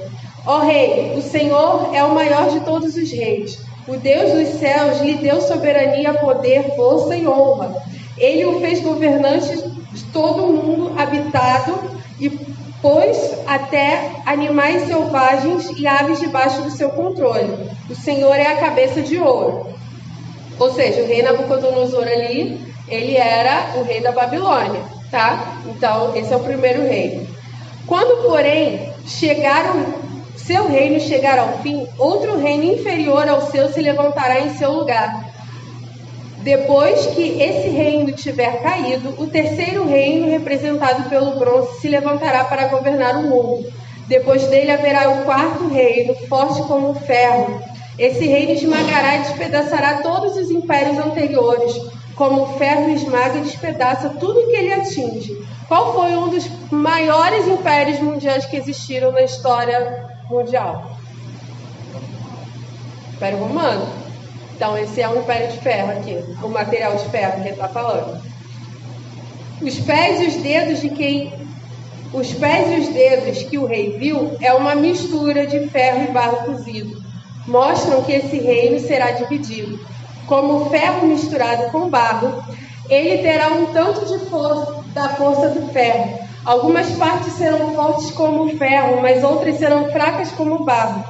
[0.44, 3.58] Ó rei, o Senhor é o maior de todos os reis.
[3.88, 7.95] O Deus dos céus lhe deu soberania, poder, força e honra.
[8.16, 9.56] Ele o fez governante
[9.92, 12.30] de todo o mundo habitado e
[12.80, 17.52] pôs até animais selvagens e aves debaixo do seu controle.
[17.90, 19.66] O Senhor é a cabeça de ouro.
[20.58, 25.58] Ou seja, o rei Nabucodonosor ali, ele era o rei da Babilônia, tá?
[25.66, 27.26] Então, esse é o primeiro rei.
[27.86, 34.40] Quando, porém, chegaram seu reino chegar ao fim, outro reino inferior ao seu se levantará
[34.40, 35.25] em seu lugar
[36.46, 42.68] depois que esse reino tiver caído, o terceiro reino, representado pelo bronze, se levantará para
[42.68, 43.68] governar o mundo.
[44.06, 47.60] Depois dele haverá o quarto reino, forte como o ferro.
[47.98, 51.74] Esse reino esmagará e despedaçará todos os impérios anteriores,
[52.14, 55.36] como o ferro esmaga e despedaça tudo que ele atinge.
[55.66, 60.96] Qual foi um dos maiores impérios mundiais que existiram na história mundial?
[63.16, 64.05] Império Romano.
[64.56, 67.68] Então, esse é um império de ferro aqui, o material de ferro que ele está
[67.68, 68.18] falando.
[69.60, 71.30] Os pés e os dedos de quem.
[72.10, 76.10] Os pés e os dedos que o rei viu é uma mistura de ferro e
[76.10, 77.02] barro cozido.
[77.46, 79.78] Mostram que esse reino será dividido.
[80.26, 82.42] Como ferro misturado com barro,
[82.88, 86.18] ele terá um tanto de força da força do ferro.
[86.46, 91.04] Algumas partes serão fortes como o ferro, mas outras serão fracas como o barro.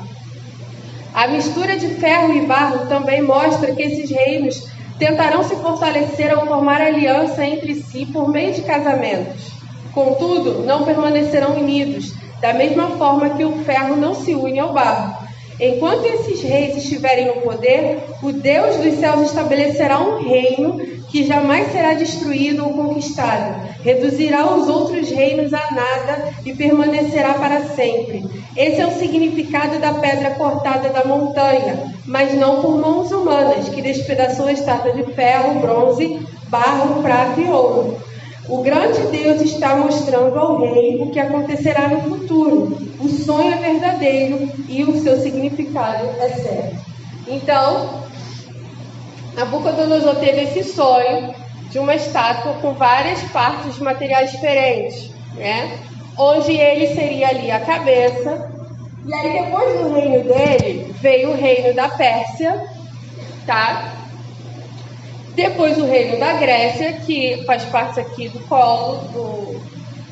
[1.16, 6.46] A mistura de ferro e barro também mostra que esses reinos tentarão se fortalecer ao
[6.46, 9.50] formar aliança entre si por meio de casamentos.
[9.94, 15.25] Contudo, não permanecerão unidos, da mesma forma que o ferro não se une ao barro.
[15.58, 21.72] Enquanto esses reis estiverem no poder, o Deus dos céus estabelecerá um reino que jamais
[21.72, 23.66] será destruído ou conquistado.
[23.82, 28.24] Reduzirá os outros reinos a nada e permanecerá para sempre.
[28.54, 33.80] Esse é o significado da pedra cortada da montanha, mas não por mãos humanas, que
[33.80, 37.96] despedaçou a estátua de ferro, bronze, barro, prata e ouro.
[38.48, 42.78] O grande Deus está mostrando ao rei o que acontecerá no futuro.
[43.00, 46.76] O sonho é verdadeiro e o seu significado é certo.
[47.26, 48.04] Então,
[49.34, 51.34] Nabucodonosor teve esse sonho
[51.70, 55.78] de uma estátua com várias partes de materiais diferentes, né?
[56.16, 58.50] Onde ele seria ali a cabeça.
[59.04, 62.64] E aí depois do reino dele veio o reino da Pérsia,
[63.44, 63.92] tá?
[65.36, 69.60] Depois o reino da Grécia, que faz parte aqui do colo, do,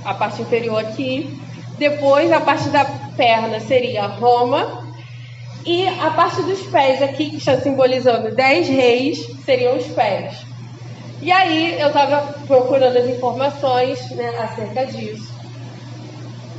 [0.05, 1.41] a parte inferior aqui.
[1.79, 2.85] Depois a parte da
[3.17, 4.85] perna seria Roma,
[5.65, 10.37] e a parte dos pés aqui, que está simbolizando dez reis, seriam os pés.
[11.23, 15.33] E aí eu estava procurando as informações né, acerca disso.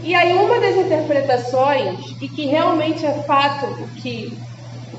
[0.03, 4.35] E aí uma das interpretações, e que realmente é fato o que,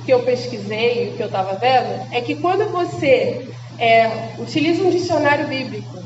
[0.06, 4.90] que eu pesquisei, o que eu estava vendo, é que quando você é, utiliza um
[4.90, 5.98] dicionário bíblico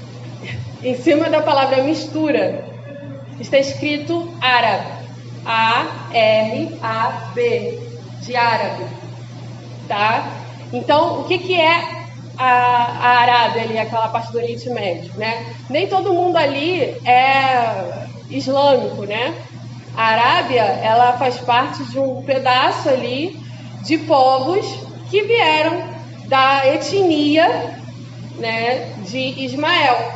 [0.84, 2.66] em cima da palavra mistura,
[3.40, 5.02] está escrito árabe.
[5.46, 6.14] A-R-A-B,
[8.20, 8.84] de árabe.
[9.86, 10.30] Tá?
[10.72, 12.04] Então, o que, que é
[12.38, 15.54] a, a Arábia ali, aquela parte do Oriente Médio, né?
[15.68, 19.34] Nem todo mundo ali é islâmico, né?
[19.96, 23.40] A Arábia, ela faz parte de um pedaço ali
[23.82, 24.66] de povos
[25.10, 25.94] que vieram
[26.26, 27.78] da etnia,
[28.36, 30.12] né, de Ismael.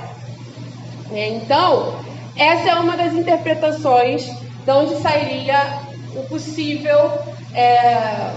[1.13, 2.01] Então,
[2.37, 4.27] essa é uma das interpretações
[4.65, 5.81] de onde sairia
[6.15, 7.13] o possível
[7.55, 8.33] é,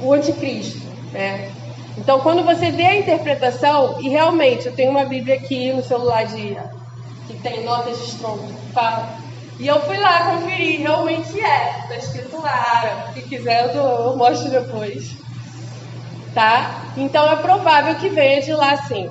[0.00, 0.80] o anticristo.
[1.12, 1.50] Né?
[1.96, 6.26] Então, quando você vê a interpretação, e realmente, eu tenho uma Bíblia aqui no celular
[6.26, 6.56] de,
[7.26, 8.40] que tem notas de Strong,
[8.74, 9.25] fala,
[9.58, 14.50] e eu fui lá conferir, realmente é, está escrito lá, se quiser eu, eu mostro
[14.50, 15.16] depois.
[16.34, 16.82] Tá?
[16.96, 19.08] Então é provável que venha de lá sim.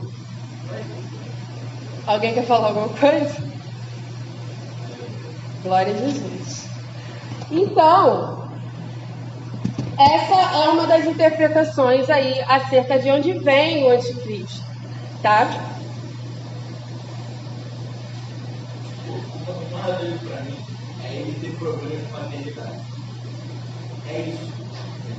[2.05, 3.35] Alguém quer falar alguma coisa?
[5.63, 6.67] Glória a Jesus.
[7.51, 8.47] Então,
[9.97, 14.63] essa é uma das interpretações aí acerca de onde vem o anticristo,
[15.23, 15.74] tá?
[19.93, 20.57] Dele para mim
[21.03, 22.95] é ele ter problema com a.
[24.07, 24.55] É isso.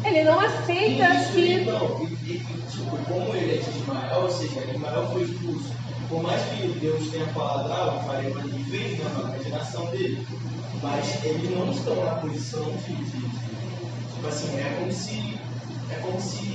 [0.05, 1.53] Ele não aceita isso, que.
[1.53, 2.39] Então, e, e,
[2.71, 5.73] tipo, como ele é de Ismael, ou seja, Ismael foi expulso.
[6.09, 10.25] Por mais que Deus tenha falado, ah, eu farei uma vez na geração dele,
[10.81, 15.41] mas eles não estão na posição de, de, de, tipo assim, é como se
[15.91, 16.47] é como se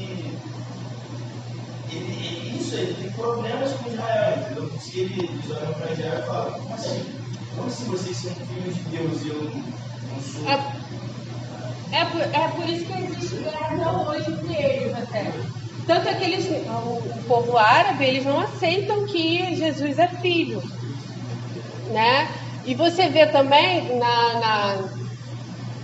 [1.91, 4.71] ele, isso ele tem problemas com Israel, entendeu?
[4.80, 7.20] Se ele, eles olham para Israel e falam, como assim?
[7.55, 10.47] Como se vocês são filhos de Deus e eu não sou?
[10.47, 10.81] É,
[11.91, 15.31] é, por, é por isso que existe guerra hoje entre eles até.
[15.85, 20.61] Tanto é que eles, o, povo árabe, eles não aceitam que Jesus é filho.
[21.91, 22.29] Né?
[22.65, 24.89] E você vê também na, na,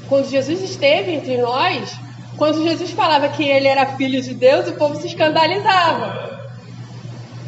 [0.07, 1.93] quando Jesus esteve entre nós,
[2.37, 6.37] quando Jesus falava que ele era filho de Deus, o povo se escandalizava.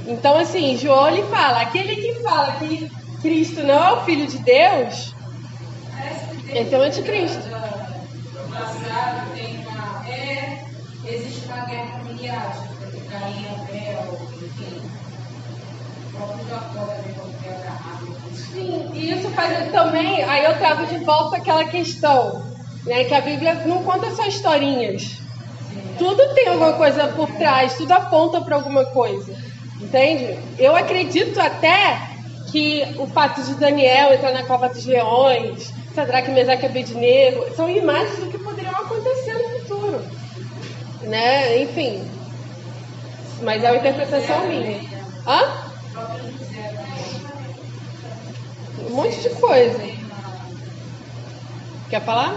[0.08, 4.38] Então, assim, João ele fala: aquele que fala que Cristo não é o filho de
[4.40, 5.14] Deus,
[6.54, 7.44] esse é o anticristo.
[8.52, 10.10] passado tem uma.
[10.10, 10.64] É,
[11.06, 12.02] existe guerra
[13.10, 14.82] Caim, Abel, enfim.
[18.34, 20.24] Sim, e isso faz também.
[20.24, 22.44] Aí eu trago de volta aquela questão,
[22.86, 23.04] né?
[23.04, 25.20] Que a Bíblia não conta só historinhas.
[26.00, 29.36] Tudo tem alguma coisa por trás, tudo aponta para alguma coisa.
[29.80, 30.40] Entende?
[30.58, 32.10] Eu acredito até
[32.52, 37.70] que o fato de Daniel entrar na cova dos leões, Sadraque, Mesaque e Abednego, são
[37.70, 40.02] imagens do que poderiam acontecer no futuro.
[41.04, 41.64] Né?
[41.64, 42.04] Enfim.
[43.42, 44.80] Mas é uma interpretação minha.
[45.26, 45.70] Hã?
[48.90, 49.80] Um monte de coisa.
[51.90, 52.36] Quer falar?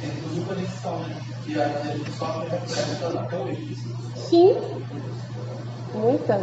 [0.00, 1.20] Tem tudo conexão, né?
[1.46, 3.78] E a gente só reflete na talvez.
[4.16, 4.56] Sim.
[5.94, 6.40] Muita.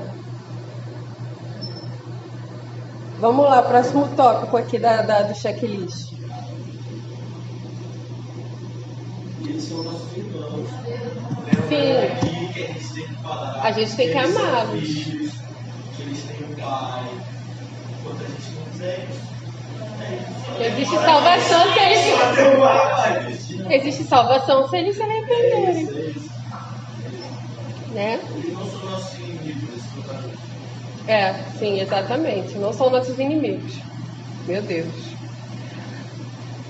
[3.20, 6.14] Vamos lá, próximo tópico aqui da, da do checklist.
[11.66, 12.64] Aqui que
[13.62, 14.84] a gente tem que tem amá-los.
[14.84, 17.10] eles têm um pai.
[18.00, 19.26] Enquanto a gente não é isso.
[20.62, 23.48] Existe salvação se eles.
[23.48, 23.76] Tem.
[23.78, 26.16] Existe salvação se eles se É arrependerem.
[27.92, 27.94] é.
[27.94, 28.20] Né?
[28.36, 29.35] Eles não são lugar.
[31.08, 32.58] É, sim, exatamente.
[32.58, 33.74] Não são nossos inimigos.
[34.48, 35.16] Meu Deus.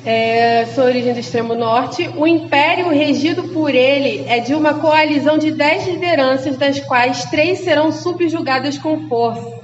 [0.05, 2.07] É, sua origem do extremo norte.
[2.15, 7.59] O império regido por ele é de uma coalizão de dez lideranças, das quais três
[7.59, 9.55] serão subjugadas com força.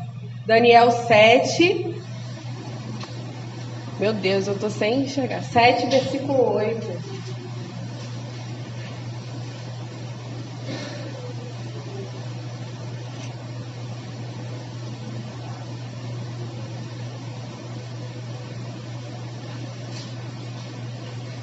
[0.46, 1.96] Daniel 7.
[4.00, 5.44] Meu Deus, eu tô sem enxergar.
[5.44, 7.12] 7, versículo 8.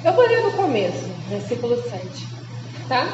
[0.03, 2.05] Eu vou ler no começo, versículo 7.
[2.87, 3.07] Tá?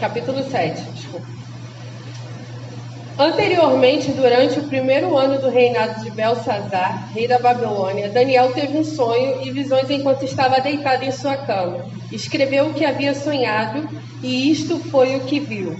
[0.00, 1.26] Capítulo 7, desculpa.
[3.18, 8.84] Anteriormente, durante o primeiro ano do reinado de Belsazar, rei da Babilônia, Daniel teve um
[8.84, 11.84] sonho e visões enquanto estava deitado em sua cama.
[12.10, 13.86] Escreveu o que havia sonhado
[14.22, 15.76] e isto foi o que viu.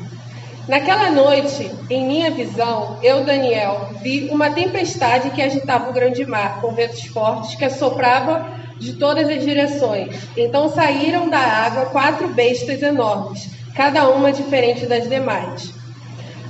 [0.69, 6.61] Naquela noite, em minha visão, eu, Daniel, vi uma tempestade que agitava o grande mar,
[6.61, 10.14] com ventos fortes que assopravam de todas as direções.
[10.37, 15.72] Então saíram da água quatro bestas enormes, cada uma diferente das demais.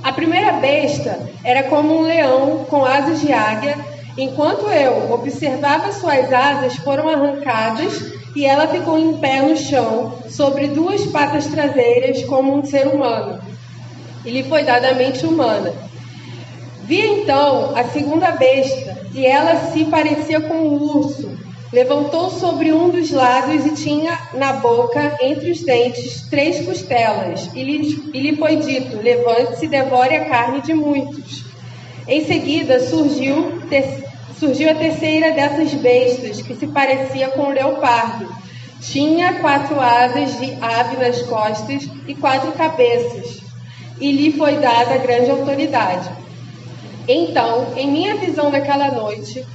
[0.03, 3.77] A primeira besta era como um leão com asas de águia.
[4.17, 10.67] Enquanto eu observava suas asas foram arrancadas e ela ficou em pé no chão, sobre
[10.67, 13.39] duas patas traseiras, como um ser humano
[14.25, 15.73] e lhe foi dada a mente humana.
[16.83, 21.37] Vi então a segunda besta, e ela se parecia com um urso.
[21.71, 27.49] Levantou sobre um dos lados e tinha na boca, entre os dentes, três costelas.
[27.53, 31.45] E lhe, e lhe foi dito: Levante-se e devore a carne de muitos.
[32.07, 33.83] Em seguida surgiu, te,
[34.39, 38.27] surgiu a terceira dessas bestas, que se parecia com um leopardo.
[38.81, 43.49] Tinha quatro asas de ave nas costas e quatro cabeças
[43.99, 46.09] e lhe foi dada grande autoridade.
[47.07, 49.45] Então, em minha visão naquela noite,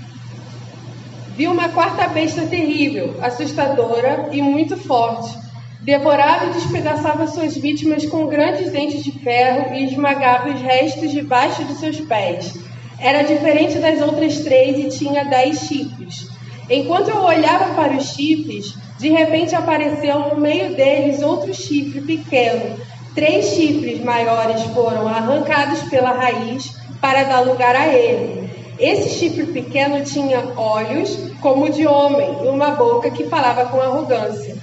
[1.36, 5.36] vi uma quarta besta terrível, assustadora e muito forte.
[5.82, 11.64] Devorava e despedaçava suas vítimas com grandes dentes de ferro e esmagava os restos debaixo
[11.64, 12.54] de seus pés.
[12.98, 16.28] Era diferente das outras três e tinha dez chifres.
[16.70, 22.76] Enquanto eu olhava para os chifres, de repente apareceu no meio deles outro chifre pequeno,
[23.14, 28.43] Três chifres maiores foram arrancados pela raiz para dar lugar a ele.
[28.78, 34.56] Esse chifre pequeno tinha olhos como de homem e uma boca que falava com arrogância.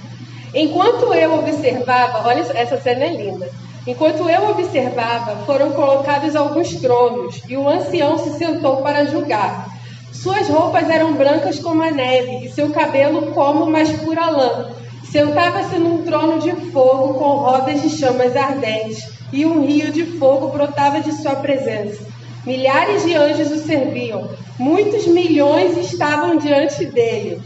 [0.54, 3.48] Enquanto eu observava, olha essa cena é linda.
[3.86, 9.66] Enquanto eu observava, foram colocados alguns tronos e o ancião se sentou para julgar.
[10.12, 14.70] Suas roupas eram brancas como a neve e seu cabelo como mais pura lã.
[15.10, 20.48] Sentava-se num trono de fogo com rodas de chamas ardentes, e um rio de fogo
[20.48, 22.11] brotava de sua presença.
[22.44, 24.28] Milhares de anjos o serviam,
[24.58, 27.40] muitos milhões estavam diante dele.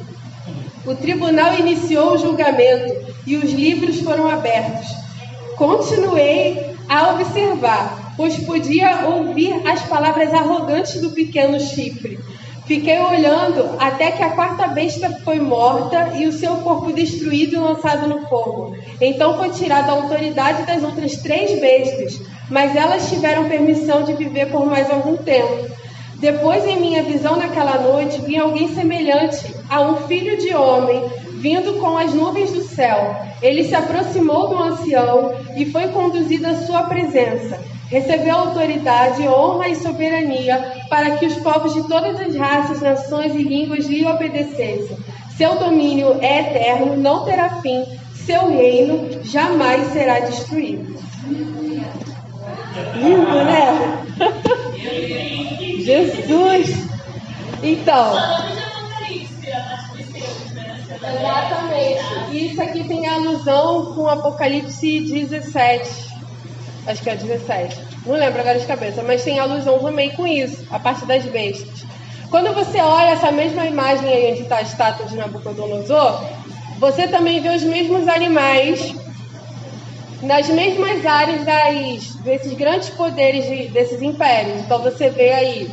[0.87, 2.95] O tribunal iniciou o julgamento
[3.27, 4.89] e os livros foram abertos.
[5.57, 12.19] Continuei a observar, pois podia ouvir as palavras arrogantes do pequeno chifre.
[12.67, 17.59] Fiquei olhando até que a quarta besta foi morta e o seu corpo destruído e
[17.59, 18.77] lançado no fogo.
[19.01, 24.51] Então foi tirada a autoridade das outras três bestas, mas elas tiveram permissão de viver
[24.51, 25.71] por mais algum tempo.
[26.17, 31.05] Depois, em minha visão naquela noite, vi alguém semelhante a um filho de homem
[31.35, 33.15] vindo com as nuvens do céu.
[33.41, 37.76] Ele se aproximou do ancião e foi conduzido à sua presença.
[37.89, 43.43] Recebeu autoridade, honra e soberania para que os povos de todas as raças, nações e
[43.43, 44.97] línguas lhe obedecessem.
[45.37, 47.85] Seu domínio é eterno, não terá fim,
[48.15, 50.97] seu reino jamais será destruído.
[52.97, 54.05] Lindo, né?
[55.79, 56.89] Jesus!
[57.63, 58.17] Então.
[61.15, 62.37] Exatamente.
[62.47, 66.16] Isso aqui tem alusão com Apocalipse 17
[66.87, 67.79] acho que é 17.
[68.07, 71.85] Não lembro agora de cabeça, mas tem alusão também com isso, a parte das bestas.
[72.31, 76.25] Quando você olha essa mesma imagem aí onde está a estátua de Nabucodonosor,
[76.79, 78.95] você também vê os mesmos animais
[80.23, 84.61] nas mesmas áreas das, desses grandes poderes de, desses impérios.
[84.61, 85.71] Então você vê aí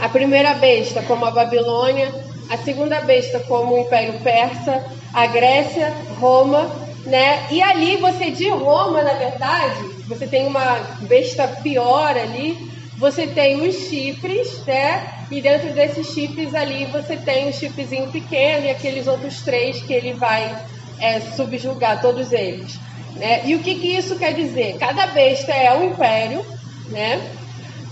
[0.00, 2.12] a primeira besta como a Babilônia,
[2.50, 6.70] a segunda besta como o Império Persa, a Grécia, Roma,
[7.06, 7.46] né?
[7.50, 13.66] E ali você de Roma, na verdade, você tem uma besta pior ali, você tem
[13.66, 15.24] os chifres, né?
[15.30, 19.92] E dentro desses chifres ali você tem o chifrezinho pequeno e aqueles outros três que
[19.92, 20.54] ele vai
[21.00, 22.78] é, subjugar, todos eles.
[23.16, 23.42] Né?
[23.46, 24.76] E o que, que isso quer dizer?
[24.78, 26.44] Cada besta é um império,
[26.88, 27.20] né?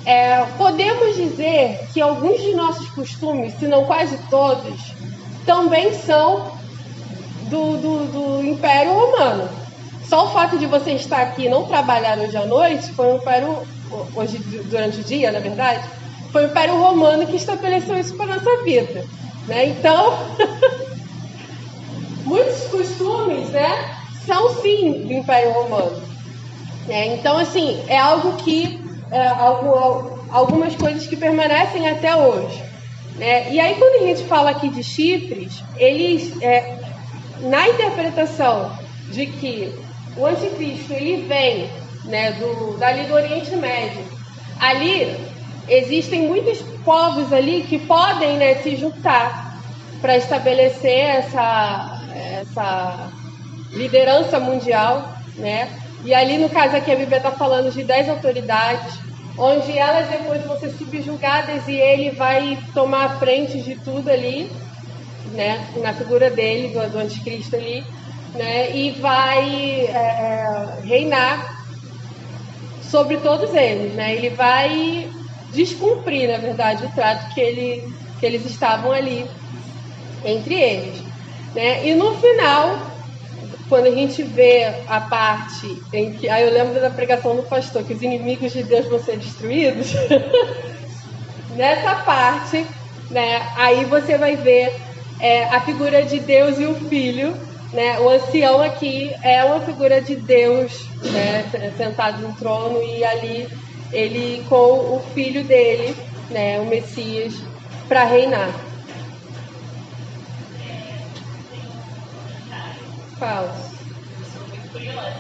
[0.05, 4.81] É, podemos dizer que alguns de nossos costumes, se não quase todos,
[5.45, 6.53] também são
[7.51, 9.60] do, do, do Império Romano.
[10.11, 13.17] Só o fato de você estar aqui e não trabalhar hoje à noite foi um
[13.19, 13.63] império,
[14.17, 15.89] hoje durante o dia, na verdade,
[16.33, 19.05] foi o Império Romano que estabeleceu isso para a nossa vida.
[19.47, 19.67] Né?
[19.67, 20.19] Então,
[22.27, 26.03] muitos costumes né, são sim do Império Romano.
[26.89, 28.81] É, então, assim, é algo que.
[29.13, 32.61] É, algo, algumas coisas que permanecem até hoje.
[33.15, 33.53] Né?
[33.53, 36.79] E aí, quando a gente fala aqui de chifres, eles, é,
[37.43, 38.73] na interpretação
[39.13, 41.71] de que o anticristo ele vem
[42.05, 44.05] né, do, dali do Oriente Médio.
[44.59, 45.17] ali
[45.69, 49.51] existem muitos povos ali que podem né, se juntar
[50.01, 52.03] para estabelecer essa,
[52.41, 53.11] essa
[53.71, 55.69] liderança mundial, né?
[56.05, 58.95] E ali, no caso aqui, a Bíblia está falando de dez autoridades,
[59.37, 64.51] onde elas depois vão ser subjugadas e ele vai tomar a frente de tudo ali,
[65.33, 65.69] né?
[65.77, 67.85] Na figura dele, do, do anticristo ali,
[68.35, 68.77] né?
[68.77, 71.65] E vai é, é reinar
[72.83, 74.15] sobre todos eles, né?
[74.15, 75.09] Ele vai
[75.53, 79.27] descumprir, na verdade, o trato que, ele, que eles estavam ali
[80.25, 81.03] entre eles.
[81.55, 81.87] Né?
[81.89, 82.79] E no final,
[83.69, 86.29] quando a gente vê a parte em que.
[86.29, 89.93] Aí eu lembro da pregação do pastor, que os inimigos de Deus vão ser destruídos.
[91.57, 92.65] Nessa parte,
[93.11, 94.73] né, aí você vai ver
[95.19, 97.35] é, a figura de Deus e o Filho.
[97.73, 98.01] Né?
[98.01, 103.49] O ancião aqui é uma figura de Deus né, sentado no trono e ali
[103.93, 105.97] ele com o filho dele,
[106.31, 107.35] né, o Messias,
[107.89, 108.51] para reinar.
[113.19, 113.55] Fala.
[114.19, 115.15] Eu sou muito curiosa?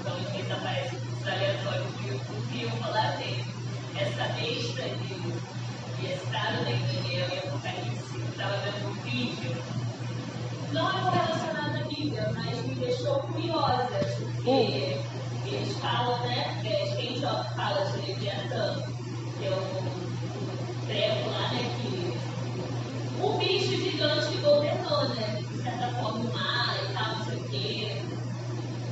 [0.00, 0.20] Então.
[4.00, 4.82] Essa besta
[8.30, 8.90] estava vendo um.
[10.72, 11.29] Não é
[12.10, 13.88] Bíblia, mas me deixou curiosa,
[14.34, 15.46] porque hum.
[15.46, 16.60] eles falam, né?
[16.96, 18.82] Quem já fala de Leviatã,
[19.38, 21.70] que é um trevo lá, né?
[21.80, 25.42] Que o bicho gigante que governou, né?
[25.48, 28.02] De certa forma, o mar e tal, não sei o quê.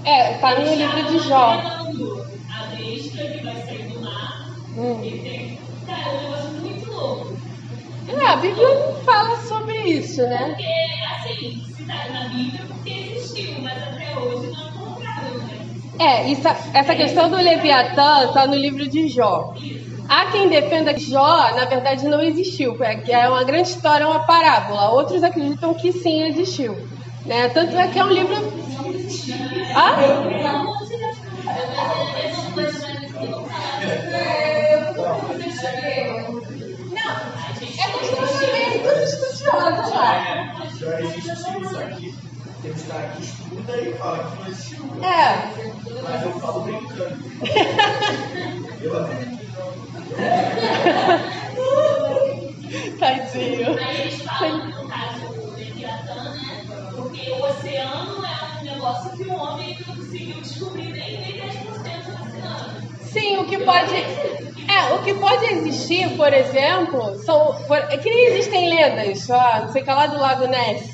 [0.05, 1.51] É, tá no livro de Jó.
[1.51, 4.49] A besta que vai sair do mar.
[4.77, 5.03] Hum.
[5.03, 7.37] E tem, cara, é um negócio muito louco.
[8.09, 10.47] É, a Bíblia não fala sobre isso, né?
[10.47, 10.65] Porque,
[11.15, 13.08] assim, se tá na Bíblia, porque
[15.99, 19.53] É, isso, essa questão do Leviatã está no livro de Jó.
[20.09, 24.21] Há quem defenda que Jó, na verdade, não existiu, é, é uma grande história, uma
[24.21, 24.91] parábola.
[24.91, 26.77] Outros acreditam que sim existiu.
[27.27, 27.49] Né?
[27.51, 28.35] Tanto é que é um livro.
[29.75, 29.97] Ah?
[29.97, 30.79] Não,
[32.15, 32.29] é
[38.09, 38.79] de ler,
[39.51, 40.69] tudo lá.
[40.79, 42.28] Já existe isso aqui.
[42.63, 44.85] Tem uns caras que estudam e falam que não existiu.
[45.05, 45.53] É.
[46.03, 47.17] Mas eu falo brincando.
[48.83, 49.39] eu acredito.
[52.99, 53.79] Tadinho.
[53.79, 56.65] Aí eles falam, no caso do Leviatã, né?
[56.95, 61.55] Porque o oceano é um negócio que o homem não conseguiu descobrir nem, nem 10%
[62.05, 62.89] do oceano.
[63.03, 63.95] Sim, o que pode.
[63.95, 67.57] É, o que pode existir, por exemplo, são.
[67.89, 70.93] É que nem existem lendas, ó, não sei o que lá do Lago Ness,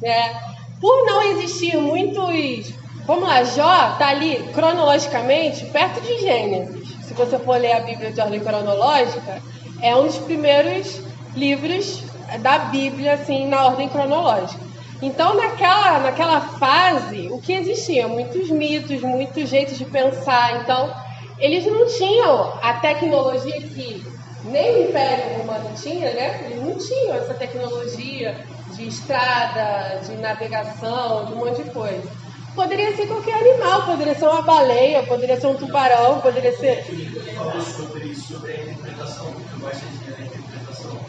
[0.00, 0.47] né?
[0.80, 2.72] Por não existir muitos.
[3.06, 6.88] Vamos lá, Jó está ali cronologicamente perto de Gênesis.
[7.06, 9.42] Se você for ler a Bíblia de ordem cronológica,
[9.82, 11.00] é um dos primeiros
[11.34, 12.02] livros
[12.40, 14.60] da Bíblia, assim, na ordem cronológica.
[15.00, 18.08] Então, naquela, naquela fase, o que existia?
[18.08, 20.60] Muitos mitos, muitos jeitos de pensar.
[20.60, 20.92] Então,
[21.38, 24.04] eles não tinham a tecnologia que
[24.44, 26.46] nem o Império Romano tinha, né?
[26.46, 28.44] Eles não tinham essa tecnologia
[28.78, 32.08] de estrada, de navegação, de um monte de coisa.
[32.54, 36.84] Poderia ser qualquer animal, poderia ser uma baleia, poderia ser um tubarão, poderia ser.
[36.84, 41.00] Você falou sobre, sobre a interpretação, eu gosto de interpretação.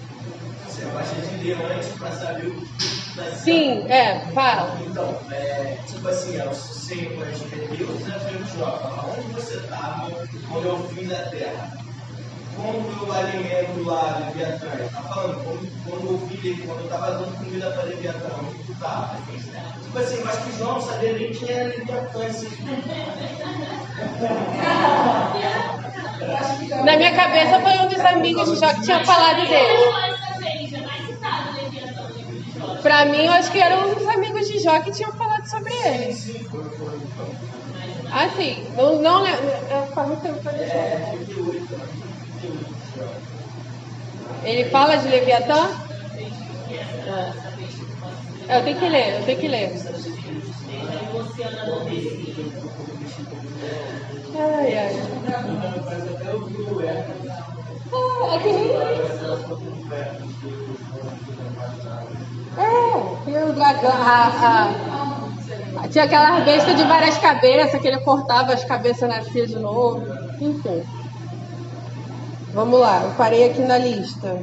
[0.68, 4.80] Você gosta de ler antes para saber o que está Sim, é, fala.
[4.86, 10.90] Então, é, tipo assim, é o Senhor, Deus desafiou Jó, onde você estava quando eu
[10.90, 11.89] fiz a terra?
[12.62, 14.68] Como eu alimento lá Leviatã?
[14.86, 18.72] Está falando, quando, quando eu vi, quando eu estava dando comida para Leviatã, onde tu
[18.72, 19.18] estava?
[19.84, 22.26] Tipo assim, mas que João não sabia nem quem era Leviatã.
[22.26, 22.50] Assim.
[26.84, 29.80] Na minha cabeça foi um dos amigos de Jó que tinha falado dele.
[32.82, 35.74] Pra mim, eu acho que era um dos amigos de Jó que tinham falado sobre
[35.74, 36.16] ele.
[38.12, 39.40] Assim, não, não lembro.
[39.94, 42.09] Faz muito tempo que eu.
[44.44, 45.70] Ele fala de Leviatã?
[47.08, 48.58] É.
[48.58, 49.72] Eu tenho que ler, eu tenho que ler.
[54.36, 54.96] Ai, ai.
[57.92, 58.60] Ah, é.
[62.58, 63.92] É, tinha o dragão.
[63.92, 64.72] A,
[65.84, 70.06] a, tinha aquela besta de várias cabeças que ele cortava as cabeças nascia de novo.
[70.40, 70.84] Enfim.
[72.54, 74.40] Vamos lá, eu parei aqui na lista.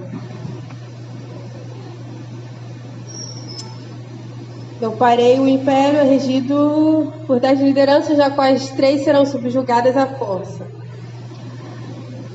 [4.81, 10.07] Eu parei, o império é regido por dez lideranças, já quais três serão subjugadas à
[10.07, 10.67] força.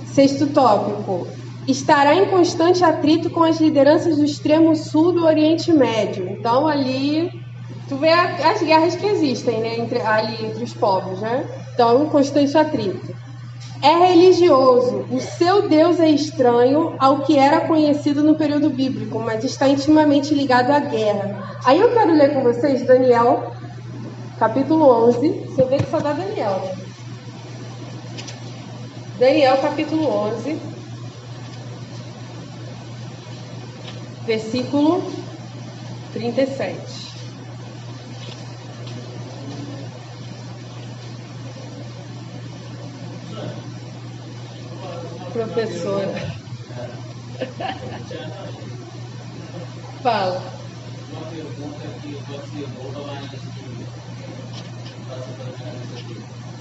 [0.08, 1.28] Sexto tópico.
[1.68, 6.28] Estará em constante atrito com as lideranças do extremo sul do Oriente Médio.
[6.32, 7.32] Então, ali,
[7.88, 11.46] tu vê as guerras que existem né, entre, ali entre os povos, né?
[11.74, 13.16] Então, um constante atrito.
[13.82, 15.06] É religioso.
[15.10, 20.36] O seu Deus é estranho ao que era conhecido no período bíblico, mas está intimamente
[20.36, 21.58] ligado à guerra.
[21.66, 23.52] Aí eu quero ler com vocês Daniel,
[24.38, 25.30] capítulo 11.
[25.48, 26.76] Você vê que só dá Daniel.
[29.18, 30.60] Daniel, capítulo 11.
[34.26, 35.04] Versículo
[36.14, 37.01] 37.
[45.42, 46.38] Professora.
[50.02, 50.60] Fala.
[51.08, 52.16] Uma pergunta que
[53.06, 53.30] lá em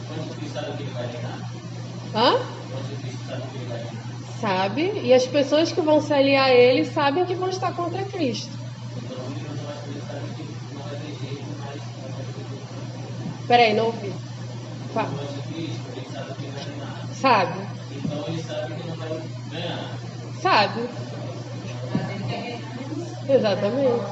[0.07, 1.41] Onde Cristo sabe que ele vai reinar?
[2.13, 2.55] Hã?
[2.71, 4.11] Onde Cristo sabe que ele vai reinar?
[4.25, 8.07] Sabe, e as pessoas que vão se aliar a ele sabem que vão estar contra
[8.07, 8.59] Cristo.
[8.95, 9.41] Mas
[13.47, 14.25] Peraí, não ouvi.
[14.89, 15.31] Fala.
[17.09, 17.70] Sabe
[20.43, 20.89] Sabe.
[23.29, 24.05] Exatamente.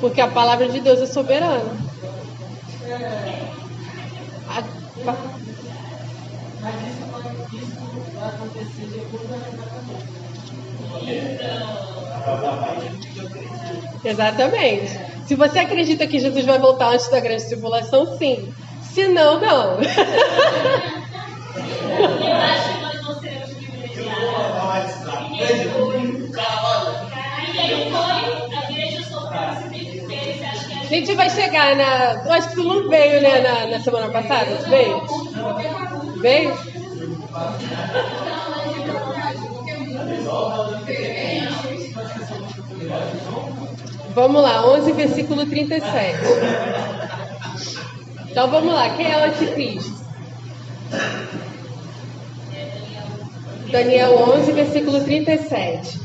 [0.00, 1.76] Porque a palavra de Deus é soberana.
[4.48, 4.62] A-
[6.60, 7.06] Mas isso
[8.14, 8.88] vai acontecer.
[14.04, 14.90] Exatamente.
[15.26, 18.52] Se você acredita que Jesus vai voltar antes da grande tribulação, sim.
[18.80, 19.78] Se não, não.
[30.82, 32.22] A gente vai chegar na.
[32.24, 34.56] Eu acho que tu não veio, né, na, na semana passada?
[34.68, 35.02] Veio?
[36.20, 36.54] Veio?
[44.14, 46.18] Vamos lá, 11, versículo 37.
[48.30, 50.01] Então vamos lá, quem é o anticristo?
[53.70, 55.98] Daniel 11, versículo 37.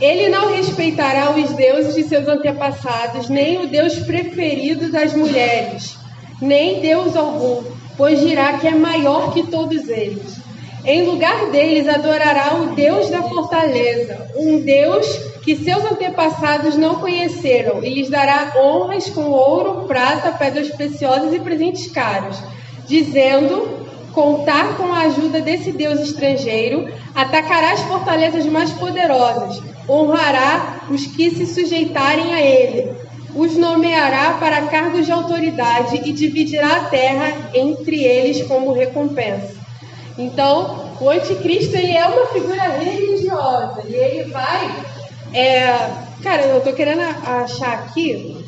[0.00, 5.96] Ele não respeitará os deuses de seus antepassados, nem o Deus preferido das mulheres,
[6.42, 7.62] nem Deus algum,
[7.96, 10.36] pois dirá que é maior que todos eles.
[10.84, 15.06] Em lugar deles adorará o Deus da fortaleza, um Deus
[15.42, 21.38] que seus antepassados não conheceram, e lhes dará honras com ouro, prata, pedras preciosas e
[21.38, 22.36] presentes caros,
[22.86, 31.06] dizendo contar com a ajuda desse Deus estrangeiro, atacará as fortalezas mais poderosas, honrará os
[31.06, 32.94] que se sujeitarem a ele,
[33.34, 39.54] os nomeará para cargos de autoridade e dividirá a terra entre eles como recompensa.
[40.16, 44.74] Então, o anticristo ele é uma figura religiosa e ele vai.
[45.34, 45.90] é,
[46.22, 48.42] cara, eu tô querendo achar aqui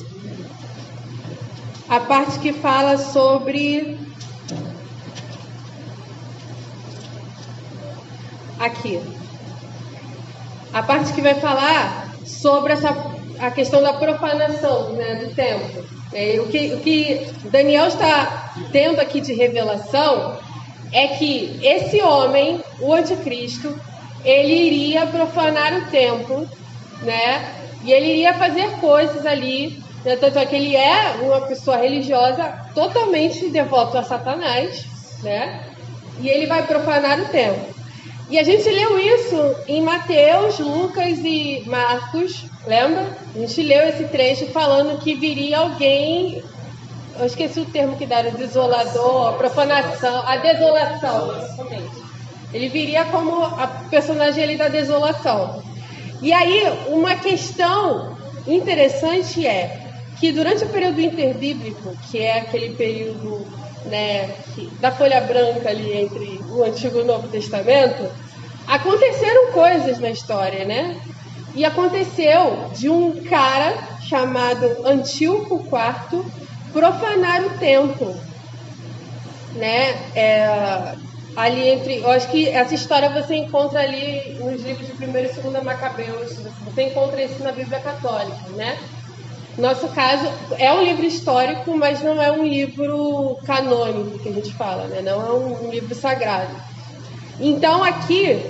[1.86, 3.98] a parte que fala sobre
[8.58, 9.00] aqui.
[10.72, 12.94] A parte que vai falar sobre essa,
[13.40, 15.84] a questão da profanação né, do templo.
[16.12, 20.38] É, o, que, o que Daniel está tendo aqui de revelação
[20.92, 23.78] é que esse homem, o anticristo,
[24.24, 26.48] ele iria profanar o templo,
[27.02, 27.54] né?
[27.84, 29.82] E ele iria fazer coisas ali.
[30.04, 30.16] Né?
[30.16, 32.44] Tanto é que ele é uma pessoa religiosa
[32.74, 34.84] totalmente devoto a Satanás,
[35.22, 35.62] né?
[36.20, 37.77] E ele vai profanar o templo.
[38.30, 43.16] E a gente leu isso em Mateus, Lucas e Marcos, lembra?
[43.34, 46.42] A gente leu esse trecho falando que viria alguém,
[47.18, 51.34] eu esqueci o termo que deram, desolador, profanação, a desolação.
[52.52, 55.62] Ele viria como a personagem ali da desolação.
[56.20, 58.16] E aí, uma questão
[58.46, 59.86] interessante é
[60.20, 63.46] que durante o período interbíblico, que é aquele período
[63.86, 64.34] né,
[64.80, 68.10] da folha branca ali entre o Antigo e o Novo Testamento,
[68.66, 71.00] aconteceram coisas na história, né?
[71.54, 76.24] E aconteceu de um cara chamado Antíoco IV
[76.72, 78.14] profanar o templo,
[79.54, 79.90] né?
[80.14, 80.94] É,
[81.36, 85.28] ali entre, eu acho que essa história você encontra ali nos livros de 1 e
[85.52, 88.78] 2 Macabeus, você encontra isso na Bíblia Católica, né?
[89.58, 90.24] Nosso caso
[90.56, 95.02] é um livro histórico, mas não é um livro canônico que a gente fala, né?
[95.02, 96.54] Não é um livro sagrado.
[97.40, 98.40] Então aqui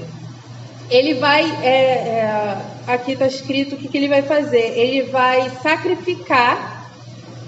[0.90, 4.78] ele vai, é, é, aqui está escrito o que, que ele vai fazer.
[4.78, 6.90] Ele vai sacrificar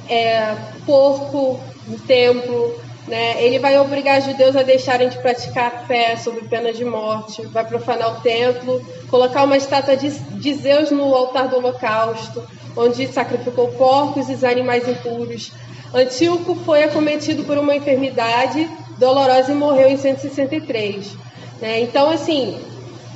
[0.09, 0.57] é,
[0.87, 3.43] porco no templo, Né?
[3.43, 7.43] Ele vai obrigar os judeus a deixarem de praticar a fé sob pena de morte,
[7.47, 12.43] vai profanar o templo, colocar uma estátua de, de Zeus no altar do holocausto,
[12.77, 15.53] onde sacrificou porcos e animais impuros.
[15.93, 21.13] Antíoco foi acometido por uma enfermidade dolorosa e morreu em 163.
[21.61, 21.81] Né?
[21.81, 22.61] Então, assim,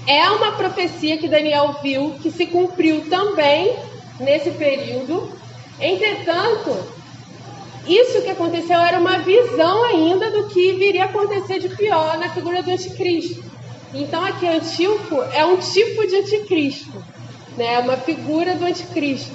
[0.06, 3.76] é uma profecia que Daniel viu que se cumpriu também
[4.18, 5.32] nesse período.
[5.80, 6.93] Entretanto,
[7.86, 12.28] isso que aconteceu era uma visão ainda do que viria a acontecer de pior na
[12.30, 13.44] figura do anticristo.
[13.92, 17.02] Então aqui Antíoco é um tipo de anticristo,
[17.56, 17.74] né?
[17.74, 19.32] É uma figura do anticristo.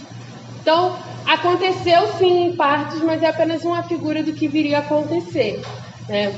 [0.62, 5.62] Então aconteceu sim em partes, mas é apenas uma figura do que viria a acontecer.
[6.08, 6.38] Né?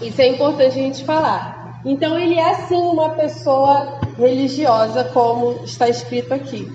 [0.00, 1.80] Isso é importante a gente falar.
[1.84, 6.70] Então ele é sim uma pessoa religiosa, como está escrito aqui,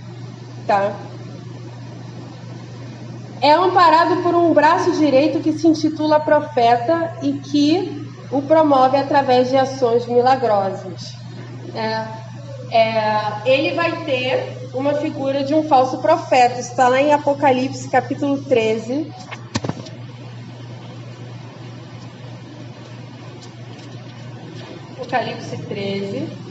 [0.68, 0.94] tá?
[3.42, 9.50] É amparado por um braço direito que se intitula profeta e que o promove através
[9.50, 11.14] de ações milagrosas.
[11.74, 12.06] É,
[12.72, 18.44] é, ele vai ter uma figura de um falso profeta, está lá em Apocalipse capítulo
[18.44, 19.12] 13.
[24.92, 26.49] Apocalipse 13.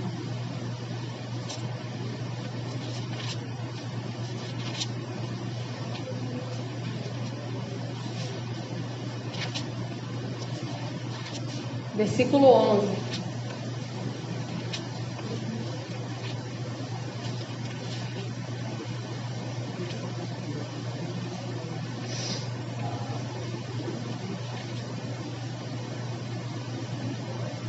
[11.99, 13.09] Versículo 11.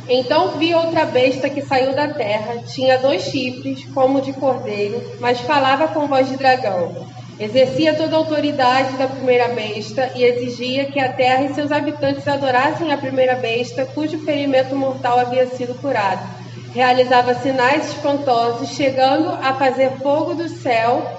[0.08, 5.40] Então vi outra besta que saiu da terra, tinha dois chifres, como de cordeiro, mas
[5.40, 7.19] falava com voz de dragão.
[7.40, 12.28] Exercia toda a autoridade da primeira besta e exigia que a terra e seus habitantes
[12.28, 16.20] adorassem a primeira besta, cujo ferimento mortal havia sido curado.
[16.74, 21.18] Realizava sinais espantosos, chegando a fazer fogo do céu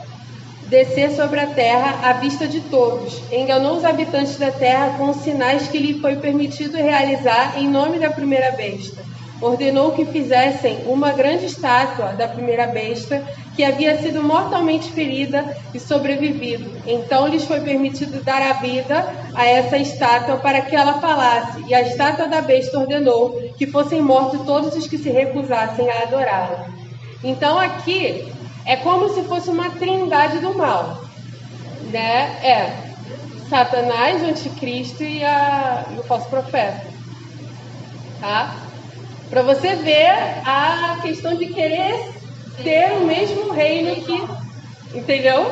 [0.67, 3.19] descer sobre a terra à vista de todos.
[3.32, 7.97] Enganou os habitantes da terra com os sinais que lhe foi permitido realizar em nome
[7.97, 9.01] da primeira besta
[9.41, 15.79] ordenou que fizessem uma grande estátua da primeira besta que havia sido mortalmente ferida e
[15.79, 16.71] sobrevivido.
[16.85, 21.73] Então lhes foi permitido dar a vida a essa estátua para que ela falasse, e
[21.73, 26.67] a estátua da besta ordenou que fossem mortos todos os que se recusassem a adorá-la.
[27.23, 28.31] Então aqui
[28.65, 31.03] é como se fosse uma trindade do mal,
[31.91, 32.39] né?
[32.43, 32.91] É
[33.49, 36.85] Satanás, o anticristo e, a, e o falso profeta,
[38.21, 38.55] tá?
[39.29, 40.09] Para você ver
[40.45, 42.20] a questão de querer
[42.64, 44.97] ter o mesmo reino que.
[44.97, 45.45] Entendeu?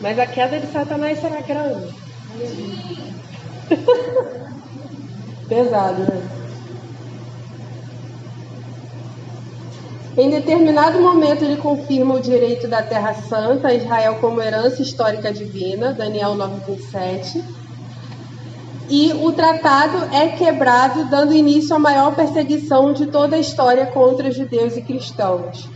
[0.00, 1.94] Mas a queda de Satanás será grande.
[5.48, 6.28] Pesado, né?
[10.16, 15.32] Em determinado momento, ele confirma o direito da Terra Santa a Israel como herança histórica
[15.32, 17.59] divina, Daniel 9,27
[18.90, 24.32] e o tratado é quebrado, dando início à maior perseguição de toda a história contra
[24.32, 25.68] judeus e cristãos.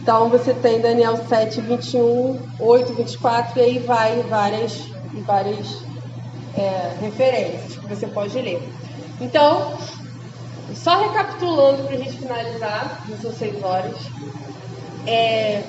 [0.00, 4.82] Então você tem Daniel 7, 21, 8, 24, e aí vai várias,
[5.26, 5.82] várias
[6.56, 8.66] é, referências que você pode ler.
[9.20, 9.74] Então,
[10.74, 13.96] só recapitulando para a gente finalizar, já são seis horas,
[15.06, 15.62] é,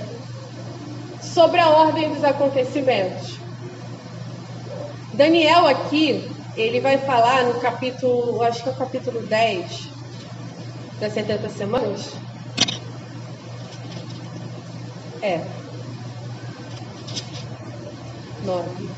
[1.21, 3.37] sobre a ordem dos acontecimentos.
[5.13, 9.89] Daniel aqui ele vai falar no capítulo, acho que é o capítulo 10
[10.99, 12.13] das 70 semanas.
[15.21, 15.41] É.
[18.43, 18.89] 9.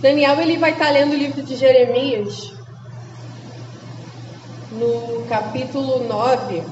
[0.00, 2.52] Daniel ele vai estar lendo o livro de Jeremias
[4.72, 6.62] no capítulo 9,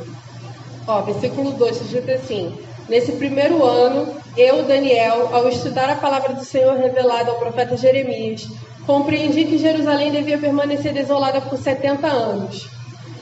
[0.86, 2.56] ó, versículo 2, diz assim:
[2.88, 8.47] Nesse primeiro ano, eu, Daniel, ao estudar a palavra do Senhor revelada ao profeta Jeremias,
[8.86, 12.68] compreendi que Jerusalém devia permanecer desolada por 70 anos.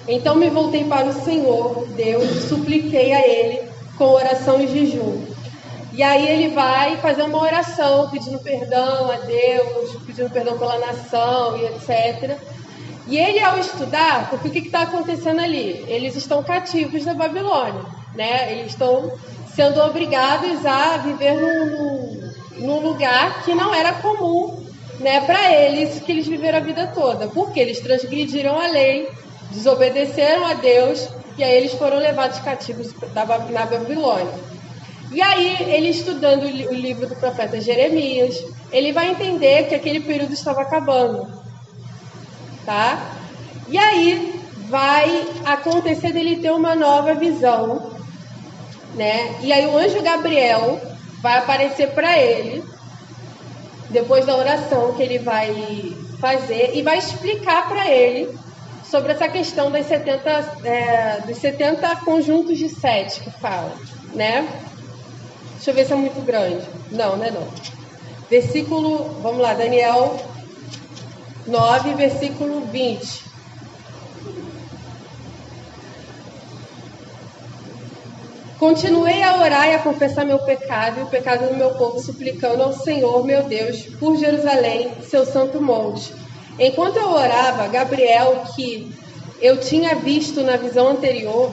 [0.06, 3.62] Então me voltei para o Senhor, Deus, e supliquei a Ele
[3.96, 5.24] com oração e jejum.
[5.96, 11.56] E aí ele vai fazer uma oração pedindo perdão a Deus, pedindo perdão pela nação
[11.56, 12.38] e etc.
[13.08, 15.82] E ele, ao estudar, porque o que está acontecendo ali?
[15.88, 17.80] Eles estão cativos da Babilônia,
[18.14, 18.52] né?
[18.52, 19.10] Eles estão
[19.56, 24.66] sendo obrigados a viver num, num lugar que não era comum
[25.00, 29.08] né, para eles que eles viveram a vida toda, porque eles transgrediram a lei,
[29.50, 34.56] desobedeceram a Deus e aí eles foram levados cativos na Babilônia.
[35.12, 40.32] E aí, ele estudando o livro do profeta Jeremias, ele vai entender que aquele período
[40.32, 41.28] estava acabando,
[42.64, 43.12] tá?
[43.68, 47.95] E aí vai acontecer dele ter uma nova visão,
[48.96, 49.36] né?
[49.42, 50.80] E aí o anjo Gabriel
[51.20, 52.64] vai aparecer para ele
[53.90, 58.36] depois da oração que ele vai fazer e vai explicar para ele
[58.90, 60.30] sobre essa questão das 70,
[60.64, 63.74] é, dos 70 conjuntos de sete que fala,
[64.14, 64.48] né?
[65.54, 66.64] Deixa eu ver se é muito grande.
[66.90, 67.46] Não, não é não.
[68.30, 70.16] Versículo, vamos lá, Daniel
[71.46, 73.25] 9, versículo 20.
[78.58, 82.62] Continuei a orar e a confessar meu pecado e o pecado do meu povo, suplicando
[82.62, 86.14] ao Senhor, meu Deus, por Jerusalém, seu santo monte.
[86.58, 88.90] Enquanto eu orava, Gabriel, que
[89.42, 91.52] eu tinha visto na visão anterior,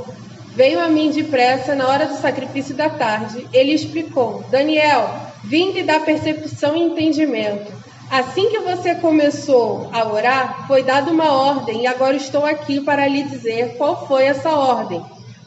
[0.55, 3.49] veio a mim depressa na hora do sacrifício da tarde.
[3.51, 5.09] Ele explicou: Daniel,
[5.43, 7.69] vim lhe dar percepção e entendimento.
[8.09, 13.05] Assim que você começou a orar, foi dada uma ordem e agora estou aqui para
[13.09, 15.03] lhe dizer qual foi essa ordem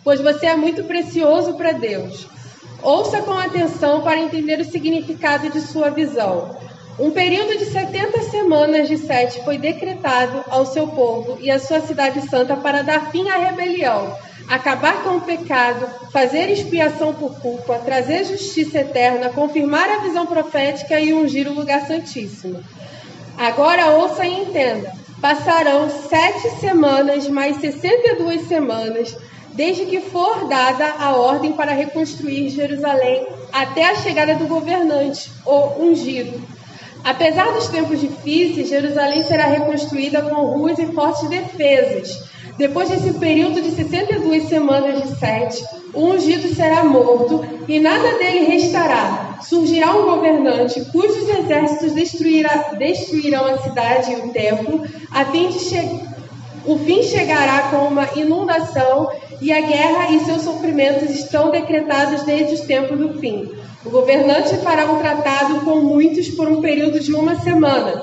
[0.06, 2.28] pois você é muito precioso para Deus.
[2.80, 6.56] Ouça com atenção para entender o significado de sua visão.
[6.96, 11.80] Um período de 70 semanas de sete foi decretado ao seu povo e à sua
[11.80, 14.16] cidade santa para dar fim à rebelião,
[14.48, 21.00] acabar com o pecado, fazer expiação por culpa, trazer justiça eterna, confirmar a visão profética
[21.00, 22.62] e ungir o lugar santíssimo.
[23.36, 24.92] Agora ouça e entenda.
[25.20, 29.16] Passarão sete semanas mais 62 semanas
[29.56, 35.82] desde que for dada a ordem para reconstruir Jerusalém até a chegada do governante, ou
[35.82, 36.40] ungido.
[37.02, 42.22] Apesar dos tempos difíceis, Jerusalém será reconstruída com ruas e fortes defesas.
[42.58, 48.46] Depois desse período de 62 semanas de sete, o ungido será morto e nada dele
[48.46, 49.38] restará.
[49.42, 56.15] Surgirá um governante cujos exércitos destruirão a cidade e o templo, a fim de chegar
[56.66, 59.10] o fim chegará com uma inundação
[59.40, 63.50] e a guerra e seus sofrimentos estão decretados desde os tempos do fim.
[63.84, 68.02] O governante fará um tratado com muitos por um período de uma semana.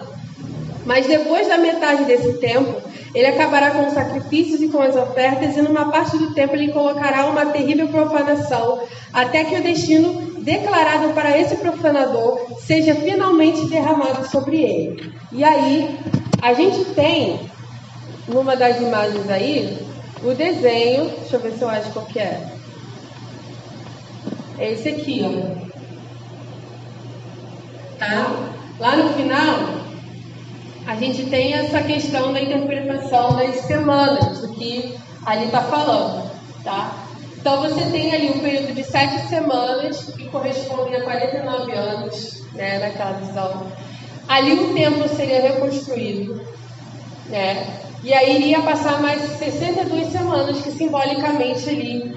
[0.85, 2.81] Mas depois da metade desse tempo,
[3.13, 6.71] ele acabará com os sacrifícios e com as ofertas, e numa parte do tempo ele
[6.71, 14.27] colocará uma terrível profanação, até que o destino declarado para esse profanador seja finalmente derramado
[14.29, 15.13] sobre ele.
[15.31, 15.99] E aí,
[16.41, 17.39] a gente tem
[18.27, 19.85] numa das imagens aí,
[20.23, 22.47] o desenho, deixa eu ver se eu acho qual que é.
[24.57, 25.73] É esse aqui, ó.
[27.99, 28.53] Tá?
[28.79, 29.83] Lá no final,
[30.85, 34.95] a gente tem essa questão da interpretação das semanas, do que
[35.25, 36.29] ali está falando,
[36.63, 37.03] tá?
[37.37, 42.79] Então você tem ali um período de sete semanas, que correspondem a 49 anos, né,
[42.79, 43.67] naquela visão.
[44.27, 46.41] Ali o templo seria reconstruído,
[47.27, 47.81] né?
[48.03, 52.15] E aí iria passar mais 62 semanas, que simbolicamente ali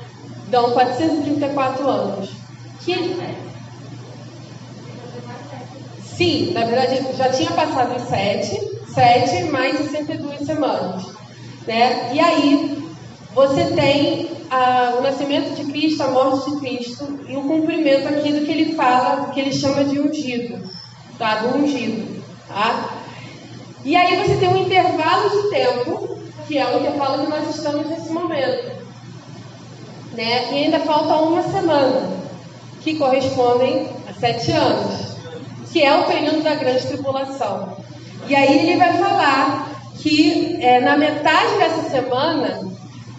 [0.49, 2.31] dão 434 anos.
[2.81, 3.17] Que
[6.03, 11.07] Sim, na verdade já tinha passado os 7, 7 mais 62 semanas.
[11.67, 12.15] Né?
[12.15, 12.83] E aí
[13.35, 14.31] você tem
[14.97, 18.75] o nascimento de Cristo, a morte de Cristo e o cumprimento aqui do que ele
[18.75, 20.59] fala, do que ele chama de ungido,
[21.19, 21.37] tá?
[21.37, 23.06] Do ungido, tá?
[23.87, 26.19] E aí você tem um intervalo de tempo,
[26.49, 28.83] que é o intervalo que nós estamos nesse momento.
[30.13, 30.53] Né?
[30.53, 32.11] E ainda falta uma semana,
[32.81, 35.17] que correspondem a sete anos,
[35.71, 37.77] que é o período da grande tribulação.
[38.27, 39.71] E aí ele vai falar
[40.01, 42.69] que é, na metade dessa semana,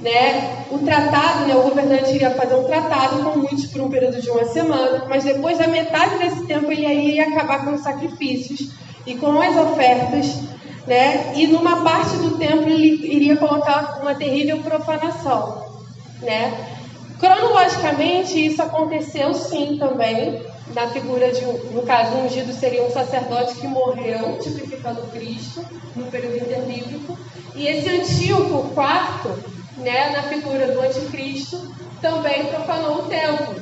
[0.01, 4.21] né, o tratado, né, o governante iria fazer um tratado com muitos por um período
[4.21, 8.71] de uma semana, mas depois da metade desse tempo ele ia acabar com os sacrifícios
[9.05, 10.56] e com as ofertas
[10.87, 11.33] né?
[11.35, 15.63] E numa parte do templo ele iria colocar uma terrível profanação,
[16.21, 16.75] né?
[17.19, 20.41] Cronologicamente isso aconteceu sim também
[20.73, 25.65] na figura de no caso um ungido seria um sacerdote que morreu tipificando Cristo
[25.95, 27.17] no período interbíblico
[27.55, 31.71] e esse Antíoco IV né, na figura do anticristo
[32.01, 33.55] também profanou o templo,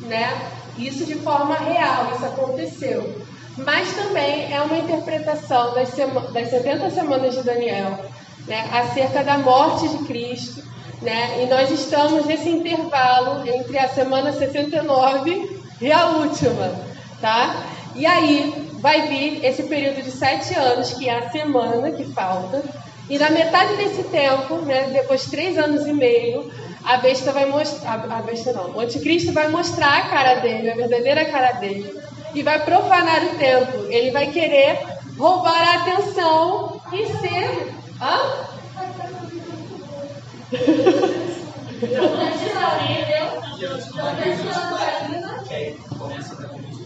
[0.00, 0.50] né?
[0.76, 3.25] Isso de forma real, isso aconteceu
[3.56, 5.90] mas também é uma interpretação das,
[6.32, 7.98] das 70 semanas de Daniel,
[8.46, 10.62] né, acerca da morte de Cristo,
[11.02, 16.74] né, e nós estamos nesse intervalo entre a semana 69 e a última,
[17.20, 17.54] tá?
[17.94, 22.62] E aí vai vir esse período de sete anos, que é a semana que falta,
[23.08, 26.50] e na metade desse tempo, né, depois de três anos e meio,
[26.84, 30.76] a besta vai mostrar, a besta não, o anticristo vai mostrar a cara dele, a
[30.76, 31.92] verdadeira cara dele,
[32.34, 33.86] e vai profanar o templo.
[33.90, 34.78] Ele vai querer
[35.18, 37.74] roubar a atenção e ser.
[38.00, 38.46] Hã?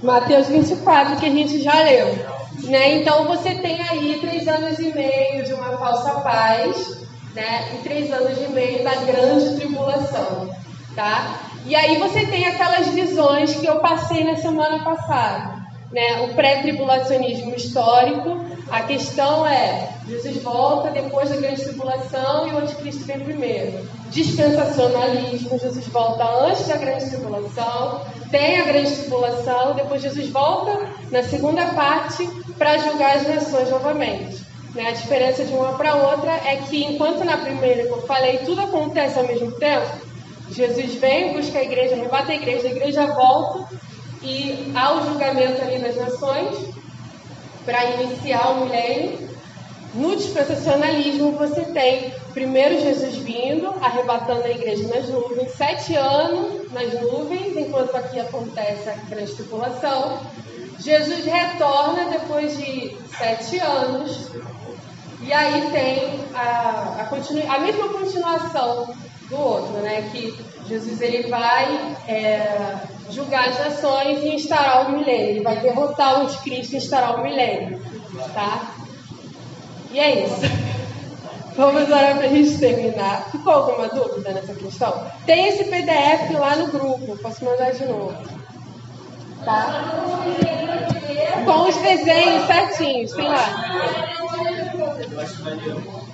[0.03, 2.41] Mateus 24, que a gente já leu.
[2.64, 3.01] Né?
[3.01, 7.01] Então você tem aí três anos e meio de uma falsa paz,
[7.34, 7.74] né?
[7.74, 10.51] E três anos e meio da grande tribulação,
[10.95, 11.49] tá?
[11.66, 15.61] E aí você tem aquelas visões que eu passei na semana passada,
[15.92, 16.22] né?
[16.22, 18.44] O pré-tribulacionismo histórico.
[18.70, 23.86] A questão é, Jesus volta depois da grande tribulação e o anticristo vem primeiro.
[24.11, 28.00] Dispensacionalismo, Jesus volta antes da grande tribulação,
[28.30, 34.44] tem a grande tribulação, depois Jesus volta na segunda parte para julgar as nações novamente.
[34.74, 34.88] Né?
[34.88, 38.61] A diferença de uma para outra é que enquanto na primeira que eu falei tudo
[38.61, 40.09] acontece ao mesmo tempo,
[40.51, 43.68] Jesus vem, busca a igreja, arrebata a igreja, a igreja volta
[44.22, 46.57] e há o julgamento ali nas nações
[47.64, 49.30] para iniciar o milênio.
[49.94, 56.92] No dispensacionalismo, você tem primeiro Jesus vindo, arrebatando a igreja nas nuvens, sete anos nas
[57.01, 60.20] nuvens, enquanto aqui acontece a grande tripulação.
[60.78, 64.30] Jesus retorna depois de sete anos,
[65.22, 68.94] e aí tem a, a, continu, a mesma continuação
[69.31, 70.09] do outro, né?
[70.12, 75.28] Que Jesus ele vai é, julgar as nações e instaurar o milênio.
[75.31, 77.81] Ele vai derrotar o anticristo e instaurar o milênio,
[78.35, 78.74] tá?
[79.93, 80.41] E é isso.
[81.57, 83.28] Vamos orar para a gente terminar.
[83.31, 85.07] Ficou alguma dúvida nessa questão?
[85.26, 88.14] Tem esse PDF lá no grupo, posso mandar de novo.
[89.45, 89.93] Tá?
[91.45, 94.20] Com os desenhos certinhos, tem lá.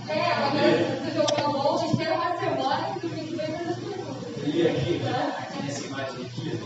[0.09, 2.37] É, agora você jogou a bolsa, espera uma
[4.47, 5.01] li aqui,
[5.63, 6.61] nessa imagem aqui,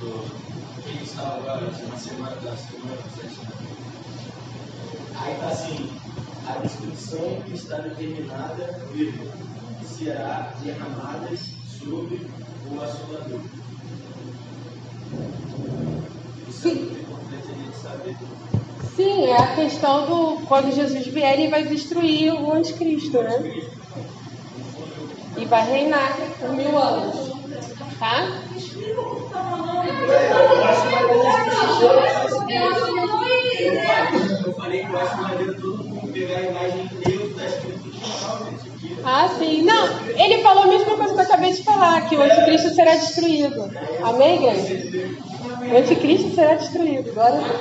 [0.00, 3.46] do quem estava agora, uma semana da semana do sétimo.
[5.16, 5.90] Aí está assim,
[6.46, 9.32] a destruição que está determinada, vírgula,
[9.84, 12.26] será derramada sobre
[12.70, 13.40] o assolador.
[16.48, 18.16] Isso é muito importante a gente saber.
[18.96, 23.79] Sim, é a questão do quando Jesus vier, ele vai destruir o anticristo, né?
[25.40, 27.30] E vai reinar por mil anos.
[27.98, 28.26] Tá?
[33.60, 34.52] Eu que eu
[35.22, 38.68] maneiro todo mundo pegar a imagem da no final, gente.
[38.70, 39.62] Aqui, Ah, sim.
[39.62, 42.92] Não, ele falou a mesma coisa que eu acabei de falar, que o anticristo será
[42.92, 43.70] destruído.
[44.02, 45.10] Amém, igreja?
[45.72, 47.12] O anticristo será destruído.
[47.12, 47.60] Glória a Deus.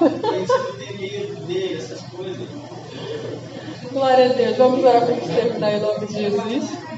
[0.00, 2.48] a gente não tem medo dele, essas coisas.
[3.92, 4.56] Glória a Deus.
[4.56, 6.89] Vamos orar para a gente terminar em nome de Jesus.